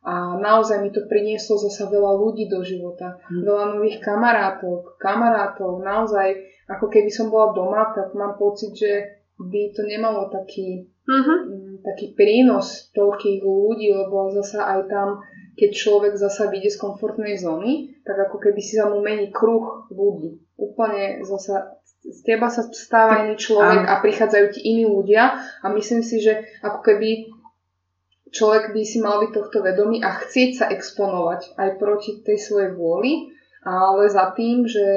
[0.07, 3.19] a naozaj mi to prinieslo zasa veľa ľudí do života.
[3.27, 3.43] Hmm.
[3.43, 5.83] Veľa nových kamarátov, kamarátov.
[5.83, 11.39] Naozaj, ako keby som bola doma, tak mám pocit, že by to nemalo taký, uh-huh.
[11.85, 15.21] taký prínos toľkých ľudí, lebo zasa aj tam,
[15.53, 19.85] keď človek zasa vyjde z komfortnej zóny, tak ako keby si sa mu mení kruh
[19.93, 20.41] ľudí.
[20.57, 21.77] Úplne zasa
[22.07, 26.45] z teba sa stáva iný človek a prichádzajú ti iní ľudia a myslím si, že
[26.63, 27.29] ako keby
[28.31, 32.71] človek by si mal byť tohto vedomý a chcieť sa exponovať aj proti tej svojej
[32.75, 33.36] vôli,
[33.67, 34.87] ale za tým, že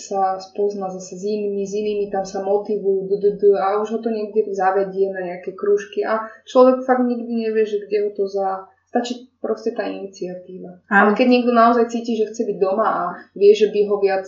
[0.00, 3.12] sa spozna zase s inými, s inými, tam sa motivujú
[3.60, 7.84] a už ho to niekde zavedie na nejaké krúžky a človek fakt nikdy nevie, že
[7.84, 8.64] kde ho to za...
[8.88, 10.86] Stačí proste tá iniciatíva.
[10.86, 13.02] Ale keď niekto naozaj cíti, že chce byť doma a
[13.34, 14.24] vie, že by ho viac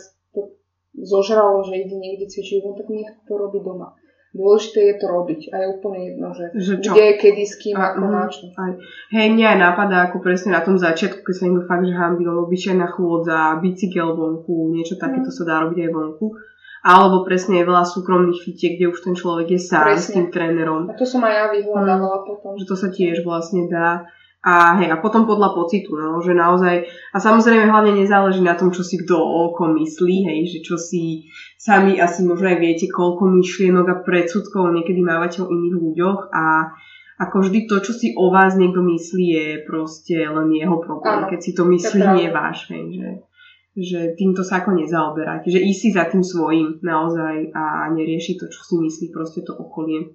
[0.97, 3.95] zožralo, že ide niekde cvičiť, no tak nech to robí doma.
[4.37, 6.93] Dôležité je to robiť a je úplne jedno, že, že čo?
[6.93, 8.45] kde, kedy, s kým, a, ako, mm, na čo.
[8.53, 8.73] Aj.
[9.17, 12.37] Hej, mňa aj napadá ako presne na tom začiatku, keď sa niekto fakt, že hambil,
[12.45, 15.37] obyčajná chôdza, bicykel vonku, niečo takéto mm.
[15.41, 16.27] sa dá robiť aj vonku.
[16.87, 20.05] Alebo presne je veľa súkromných fitiek, kde už ten človek je sám presne.
[20.05, 20.87] s tým trénerom.
[20.87, 22.25] A to som aj ja vyhľadávala mm.
[22.29, 22.51] potom.
[22.61, 24.07] Že to sa tiež vlastne dá.
[24.47, 28.71] A hej, a potom podľa pocitu, no, že naozaj, a samozrejme hlavne nezáleží na tom,
[28.71, 31.27] čo si kto oko myslí, hej, že čo si
[31.59, 36.71] sami asi možno aj viete, koľko myšlienok a predsudkov niekedy mávate o iných ľuďoch a
[37.27, 41.41] ako vždy to, čo si o vás niekto myslí, je proste len jeho problém, keď
[41.43, 43.09] si to myslí, nie váš, hej, že,
[43.75, 48.47] že týmto sa ako nezaoberať, že ísť si za tým svojím naozaj a nerieši to,
[48.47, 50.15] čo si myslí proste to okolie.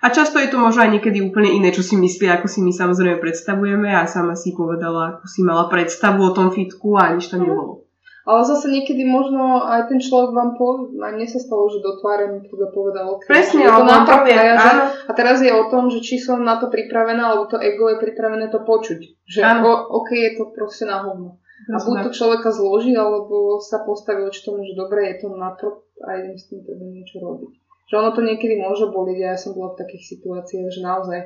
[0.00, 2.72] A často je to možno aj niekedy úplne iné, čo si myslí, ako si my
[2.72, 7.28] samozrejme predstavujeme a sama si povedala, ako si mala predstavu o tom fitku a nič
[7.28, 7.48] tam mhm.
[7.52, 7.74] nebolo.
[8.20, 11.96] Ale zase niekedy možno aj ten človek vám povie, a mne sa stalo, že do
[11.98, 14.70] tváre mi teda povedal, okay, Presne, ale to povie, a, že,
[15.08, 17.96] a teraz je o tom, že či som na to pripravená, alebo to ego je
[17.96, 19.24] pripravené to počuť.
[19.24, 19.72] Že o,
[20.04, 21.40] OK, je to proste na hovno.
[21.72, 25.56] A buď to človeka zloží, alebo sa postaví oči tomu, že dobre, je to na
[25.56, 29.34] to a idem s tým teda niečo robiť že ono to niekedy môže boliť a
[29.34, 31.18] ja som bola v takých situáciách, že naozaj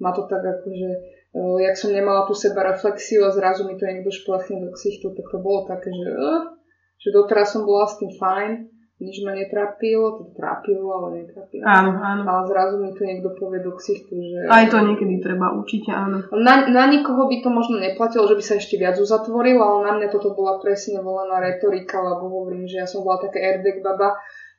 [0.00, 0.90] ma to tak akože,
[1.36, 5.12] uh, jak som nemala tú seba reflexiu a zrazu mi to niekto šplachne do ksichtu,
[5.12, 6.56] tak to bolo také, že, uh,
[6.96, 11.60] že doteraz som bola s tým fajn, nič ma netrápilo, to trápilo, ale netrápilo.
[11.68, 12.24] Áno, áno.
[12.24, 14.48] A zrazu mi to niekto povie do ksichtu, že...
[14.48, 16.24] Aj to niekedy treba určite, áno.
[16.32, 19.92] Na, na nikoho by to možno neplatilo, že by sa ešte viac uzatvoril, ale na
[20.00, 24.16] mňa toto bola presne volená retorika, lebo hovorím, že ja som bola také erdek baba,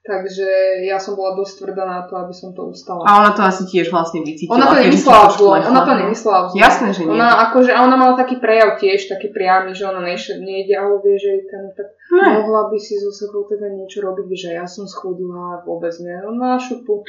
[0.08, 0.48] Takže
[0.88, 3.04] ja som bola dosť tvrdá na to, aby som to ustala.
[3.04, 4.56] A ona to asi tiež vlastne vycítila.
[4.56, 5.52] Ona to nemyslela zlo.
[5.60, 6.56] Ona to nemyslela zlo.
[6.56, 7.12] Jasné, že nie.
[7.12, 10.96] Ona, akože, a ona mala taký prejav tiež, taký priamy, že ona nejde, nejde ale
[11.04, 12.40] vie, že ten, tak ne.
[12.40, 16.16] mohla by si so sebou teda niečo robiť, že ja som schudla, vôbec nie.
[16.24, 17.04] Ona šupu.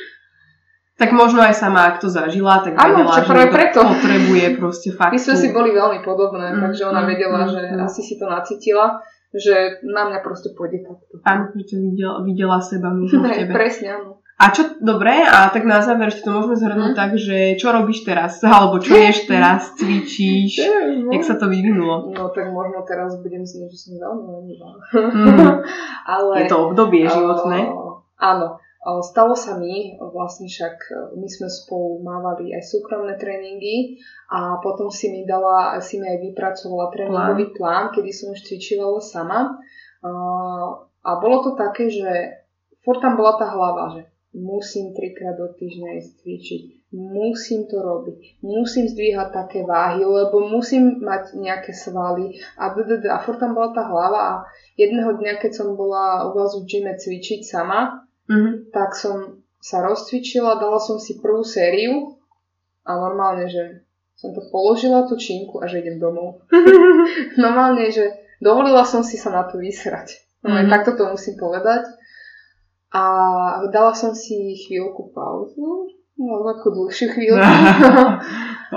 [0.98, 3.86] Tak možno aj sama, ak to zažila, tak ano, vedela, že preto.
[3.86, 5.14] potrebuje proste fakt.
[5.14, 7.78] My sme si boli veľmi podobné, mm, takže ona mm, vedela, mm, že mm.
[7.86, 8.98] asi si to nacítila
[9.34, 11.20] že na mňa proste pôjde takto.
[11.24, 13.52] Áno, že videla, videla seba možno v tebe.
[13.52, 14.10] Presne, áno.
[14.38, 16.98] A čo, dobre, a tak na záver ešte to môžeme zhrnúť mm.
[16.98, 20.62] tak, že čo robíš teraz, alebo čo ješ teraz, cvičíš,
[21.04, 21.10] no.
[21.10, 22.14] jak sa to vyvinulo?
[22.14, 24.70] No tak možno teraz budem znieť, že som veľmi lenivá.
[24.94, 25.66] Mm.
[26.06, 27.66] Ale, Je to obdobie životné?
[27.66, 28.62] Uh, áno,
[29.04, 34.00] Stalo sa mi, vlastne však e, my sme spolu mávali aj súkromné tréningy
[34.32, 39.00] a potom si mi dala, si mi aj vypracovala tréningový plán, kedy som už cvičila
[39.02, 39.58] sama.
[41.04, 42.44] A bolo to také, že
[42.84, 44.02] furt tam bola tá hlava, že
[44.36, 46.62] musím trikrát do týždňa ísť cvičiť,
[46.94, 53.40] musím to robiť, musím zdvíhať také váhy, lebo musím mať nejaké svaly a, a furt
[53.40, 54.34] tam bola tá hlava a
[54.76, 58.70] jedného dňa, keď som bola u vás v gyme cvičiť sama, Mm-hmm.
[58.70, 62.14] Tak som sa rozcvičila, dala som si prvú sériu
[62.86, 63.82] a normálne, že
[64.14, 66.44] som to položila tú činku a že idem domov.
[67.44, 70.22] normálne, že dovolila som si sa na to vysrať.
[70.46, 70.70] No mm-hmm.
[70.70, 71.86] takto to musím povedať.
[72.88, 73.02] A
[73.68, 77.36] dala som si chvíľku pauzu, no ako dlhšiu chvíľku.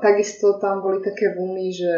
[0.00, 1.94] takisto tam boli také vlny, že,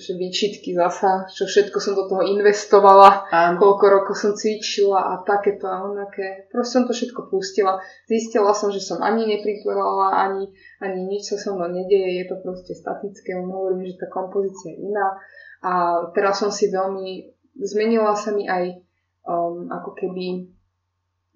[0.00, 3.56] že výčitky zasa, čo všetko som do toho investovala, Áno.
[3.60, 6.48] koľko rokov som cvičila a takéto a onaké.
[6.48, 7.78] Proste som to všetko pustila.
[8.08, 10.50] Zistila som, že som ani nepriplala, ani,
[10.82, 14.88] ani nič sa so mnou nedieje, je to proste statické, hovorím, že tá kompozícia je
[14.88, 15.20] iná.
[15.62, 18.82] A teraz som si veľmi, zmenila sa mi aj
[19.28, 20.55] um, ako keby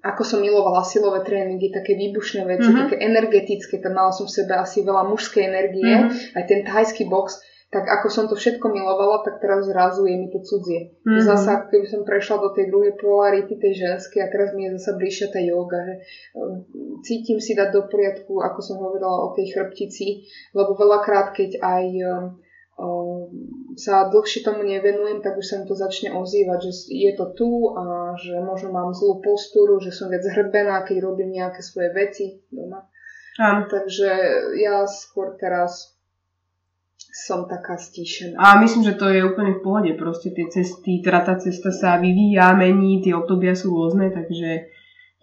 [0.00, 2.82] ako som milovala silové tréningy, také výbušné veci, mm-hmm.
[2.88, 6.36] také energetické, tam mala som v sebe asi veľa mužskej energie, mm-hmm.
[6.40, 7.36] aj ten thajský box,
[7.70, 10.90] tak ako som to všetko milovala, tak teraz zrazu je mi to cudzie.
[11.06, 11.22] Mm-hmm.
[11.22, 14.98] Zasa, keby som prešla do tej druhej polarity, tej ženskej, a teraz mi je zasa
[14.98, 15.94] bližšia tá yoga, že
[16.34, 16.66] um,
[17.06, 21.84] cítim si dať do poriadku, ako som hovorila o tej chrbtici, lebo veľakrát, keď aj
[22.08, 22.24] um,
[23.76, 27.50] sa dlhšie tomu nevenujem, tak už sa mi to začne ozývať, že je to tu
[27.76, 32.40] a že možno mám zlú postúru, že som viac hrbená, keď robím nejaké svoje veci
[32.52, 32.84] doma.
[33.40, 33.68] Áno.
[33.70, 34.10] Takže
[34.60, 35.96] ja skôr teraz
[37.10, 38.38] som taká stíšená.
[38.38, 39.90] A myslím, že to je úplne v pohode.
[39.98, 44.70] Proste tie cesty, teda tá cesta sa vyvíja, mení, tie obdobia sú rôzne, takže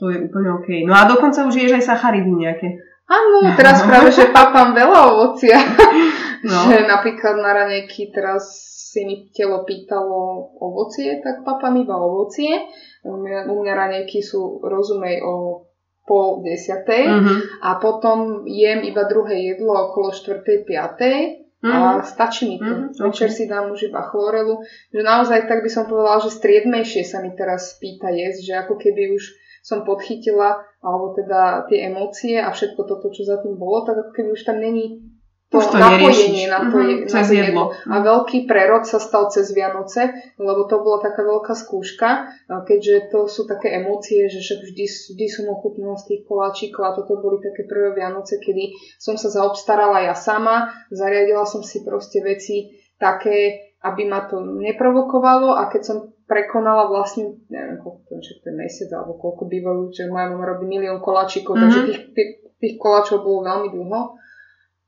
[0.02, 0.68] to je úplne OK.
[0.84, 2.68] No a dokonca už ješ aj sacharidy nejaké.
[3.08, 5.58] Áno, teraz práve, že papám veľa ovocia.
[6.44, 6.70] No.
[6.70, 12.66] že napríklad na ranejky teraz si mi telo pýtalo ovocie, tak papám iba ovocie.
[13.06, 15.68] U mňa, u mňa ranejky sú, rozumej, o
[16.08, 17.40] pol desiatej uh-huh.
[17.68, 21.20] a potom jem iba druhé jedlo okolo štvrtej, piatej
[21.68, 22.08] a mhm.
[22.08, 22.72] stačí mi to.
[22.72, 23.12] Uh-huh.
[23.12, 23.38] Večer okay.
[23.38, 24.64] si dám už iba chlorelu.
[24.96, 28.80] Že naozaj tak by som povedala, že striedmejšie sa mi teraz pýta jesť, že ako
[28.80, 29.24] keby už
[29.68, 34.12] som podchytila, alebo teda tie emócie a všetko toto, čo za tým bolo, tak ako
[34.16, 35.04] keby už tam není
[35.48, 37.72] to, to napojenie na to, mm-hmm, to jedlo.
[37.88, 42.28] A veľký prerod sa stal cez Vianoce, lebo to bola taká veľká skúška,
[42.68, 46.96] keďže to sú také emócie, že však vždy, vždy som ochutnala z tých koláčikov a
[47.00, 52.20] toto boli také prvé Vianoce, kedy som sa zaobstarala ja sama, zariadila som si proste
[52.20, 55.98] veci také, aby ma to neprovokovalo a keď som
[56.28, 60.68] prekonala vlastne, neviem, koľko to je ten mesiac alebo koľko bývajú, že moja mama robí
[60.68, 61.64] milión koláčikov, mm-hmm.
[61.64, 64.27] takže tých, tých, tých koláčov bolo veľmi dlho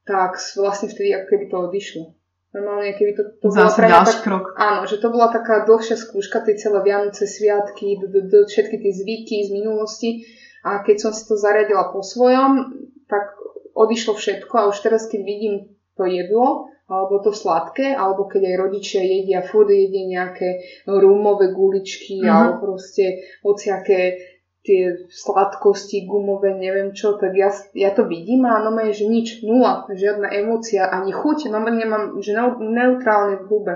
[0.10, 2.04] tak vlastne vtedy ako keby to odišlo.
[2.50, 4.46] Normálne, keby to, to bola pre tak, krok.
[4.58, 8.82] Áno, že to bola taká dlhšia skúška, tie celé Vianoce, sviatky, d, d, d, všetky
[8.82, 10.26] tie zvyky z minulosti
[10.66, 12.74] a keď som si to zariadila po svojom,
[13.06, 13.38] tak
[13.78, 15.56] odišlo všetko a už teraz, keď vidím
[15.94, 22.18] to jedlo, alebo to sladké, alebo keď aj rodičia jedia, furt jedia nejaké rúmové guličky,
[22.18, 22.34] mm-hmm.
[22.34, 24.18] alebo proste hociaké
[24.64, 29.88] tie sladkosti, gumové, neviem čo, tak ja, ja to vidím a no že nič, nula,
[29.88, 33.76] žiadna emócia, ani chuť, no nemám, že neutrálne v hube.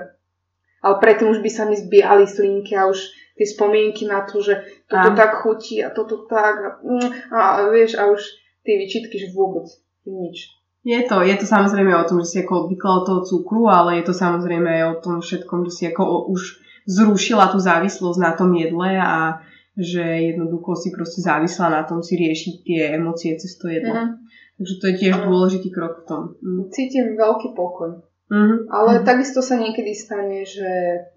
[0.84, 3.00] Ale predtým už by sa mi zbiali slinky a už
[3.40, 5.18] tie spomienky na to, že toto a.
[5.18, 8.20] tak chutí a toto tak a, mm, a, a vieš, a už
[8.68, 9.72] tie vyčitky, že vôbec
[10.04, 10.52] nič.
[10.84, 14.04] Je to, je to samozrejme o tom, že si ako odvykla od toho cukru, ale
[14.04, 18.36] je to samozrejme aj o tom všetkom, že si ako už zrušila tú závislosť na
[18.36, 19.40] tom jedle a
[19.74, 23.94] že jednoducho si proste závislá na tom si riešiť tie emócie cez to jedlo.
[23.94, 24.22] Mm.
[24.54, 26.22] Takže to je tiež dôležitý krok v tom.
[26.46, 26.70] Mm.
[26.70, 28.06] Cítim veľký pokoj.
[28.32, 28.72] Mm-hmm.
[28.72, 29.08] Ale mm-hmm.
[29.08, 30.70] takisto sa niekedy stane, že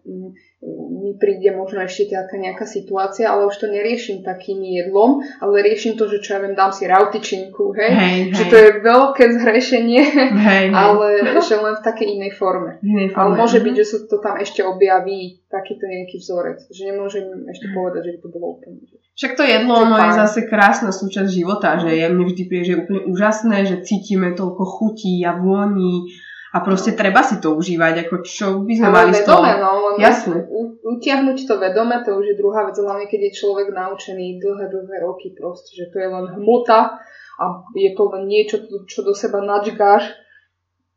[0.02, 0.30] mm,
[0.66, 5.94] mi príde možno ešte taká nejaká situácia, ale už to neriešim takým jedlom, ale riešim
[5.94, 7.92] to, že čo ja viem, dám si rautičinku, hej?
[7.94, 8.50] hej že hej.
[8.50, 10.02] to je veľké zhrešenie,
[10.50, 12.82] hej, ale že len v takej inej forme.
[12.82, 13.22] Inej forme.
[13.22, 17.22] Ale môže byť, že sa to tam ešte objaví takýto nejaký vzorec, že nemôžem
[17.52, 18.82] ešte povedať, že by to bolo úplne.
[19.14, 22.72] Však to jedlo ono je zase krásna súčasť života, že je mne vždy príde, že
[22.74, 26.10] je úplne úžasné, že cítime toľko chutí a vôni
[26.56, 29.44] a proste treba si to užívať, ako čo by sme mali z toho...
[29.60, 30.48] no, Jasne.
[30.80, 34.96] Utiahnuť to vedome, to už je druhá vec, hlavne keď je človek naučený dlhé, dlhé
[35.04, 36.96] roky proste, že to je len hmota
[37.36, 37.44] a
[37.76, 40.16] je to len niečo, čo do seba nadžgáš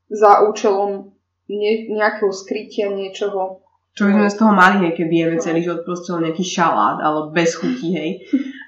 [0.08, 1.12] za účelom
[1.52, 3.60] ne, nejakého skrytia niečoho.
[4.00, 7.36] Čo by sme z toho mali, keď vieme celý život proste len nejaký šalát, alebo
[7.36, 8.12] bez chutí, hej.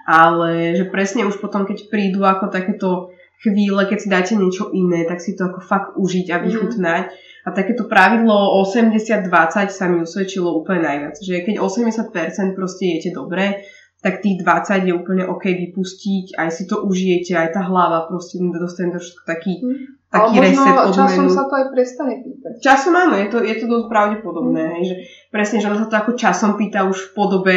[0.04, 5.04] Ale že presne už potom, keď prídu ako takéto chvíle, keď si dáte niečo iné,
[5.10, 6.44] tak si to ako fakt užiť a mhm.
[6.46, 7.06] vychutnať.
[7.10, 7.30] Mm.
[7.42, 11.18] A takéto pravidlo 80-20 sa mi usvedčilo úplne najviac.
[11.18, 13.66] Že keď 80% proste jete dobre,
[14.02, 18.42] tak tých 20 je úplne OK vypustiť, aj si to užijete, aj tá hlava proste
[18.42, 19.78] dostane to všetko taký, mm.
[20.10, 22.54] taký Ale reset od časom sa to aj prestane pýtať.
[22.62, 24.86] Časom áno, je to, je to dosť pravdepodobné, mm.
[24.86, 24.96] že
[25.30, 27.56] presne, že on sa to ako časom pýta už v podobe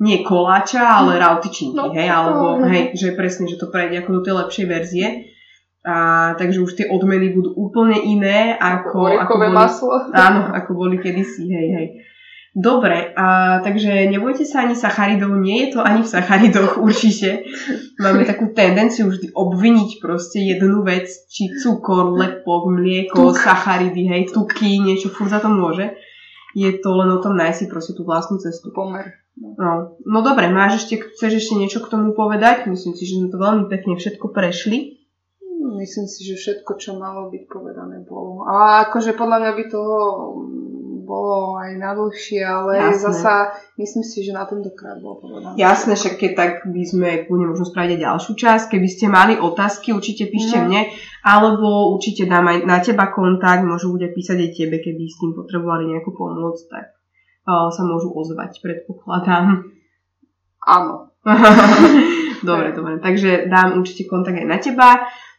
[0.00, 1.20] nie koláča, ale hm.
[1.20, 4.66] rautičinky, no, hej, alebo no, hej, že presne, že to prejde ako do tej lepšej
[4.66, 5.06] verzie.
[5.80, 9.96] A, takže už tie odmeny budú úplne iné ako, ako, boli, maslo.
[10.12, 11.86] Áno, ako boli kedysi, hej, hej.
[12.50, 17.48] Dobre, a, takže nebojte sa ani sacharidov, nie je to ani v sacharidoch určite.
[17.96, 23.40] Máme takú tendenciu vždy obviniť proste jednu vec, či cukor, lepok, mlieko, Tuk.
[23.40, 25.96] sacharidy, hej, tuky, niečo furt za to môže.
[26.52, 28.74] Je to len o tom nájsť si proste tú vlastnú cestu.
[28.74, 29.20] Pomer.
[29.40, 32.68] No, no dobre, máš ešte, chceš ešte niečo k tomu povedať?
[32.68, 35.00] Myslím si, že sme to veľmi pekne všetko prešli.
[35.80, 38.44] Myslím si, že všetko, čo malo byť povedané, bolo.
[38.44, 39.98] A akože podľa mňa by toho
[41.10, 43.00] bolo aj na dlhšie, ale Jasné.
[43.00, 43.34] zasa
[43.80, 45.58] myslím si, že na tentokrát bolo povedané.
[45.58, 48.64] Jasné, však keď tak by sme kľudne možno spraviť ďalšiu časť.
[48.70, 50.70] Keby ste mali otázky, určite píšte no.
[50.70, 50.92] mne,
[51.24, 55.32] alebo určite dám aj na teba kontakt, môžu ľudia písať aj tebe, keby s tým
[55.34, 56.99] potrebovali nejakú pomoc, tak
[57.70, 59.66] sa môžu ozvať, predpokladám.
[60.64, 61.10] Áno.
[62.48, 62.96] dobre, dobre.
[63.00, 64.88] Takže dám určite kontakt aj na teba.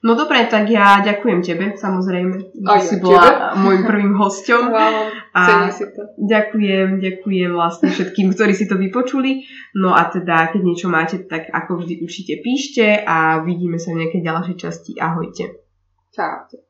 [0.02, 4.74] No dobre, tak ja ďakujem tebe, samozrejme, že si bola môjim prvým hosťom.
[4.74, 6.18] Wow, a si to.
[6.18, 9.46] ďakujem, ďakujem vlastne všetkým, ktorí si to vypočuli.
[9.78, 14.02] No a teda, keď niečo máte, tak ako vždy určite píšte a vidíme sa v
[14.02, 14.92] nejakej ďalšej časti.
[14.98, 15.62] Ahojte.
[16.10, 16.66] Čaute.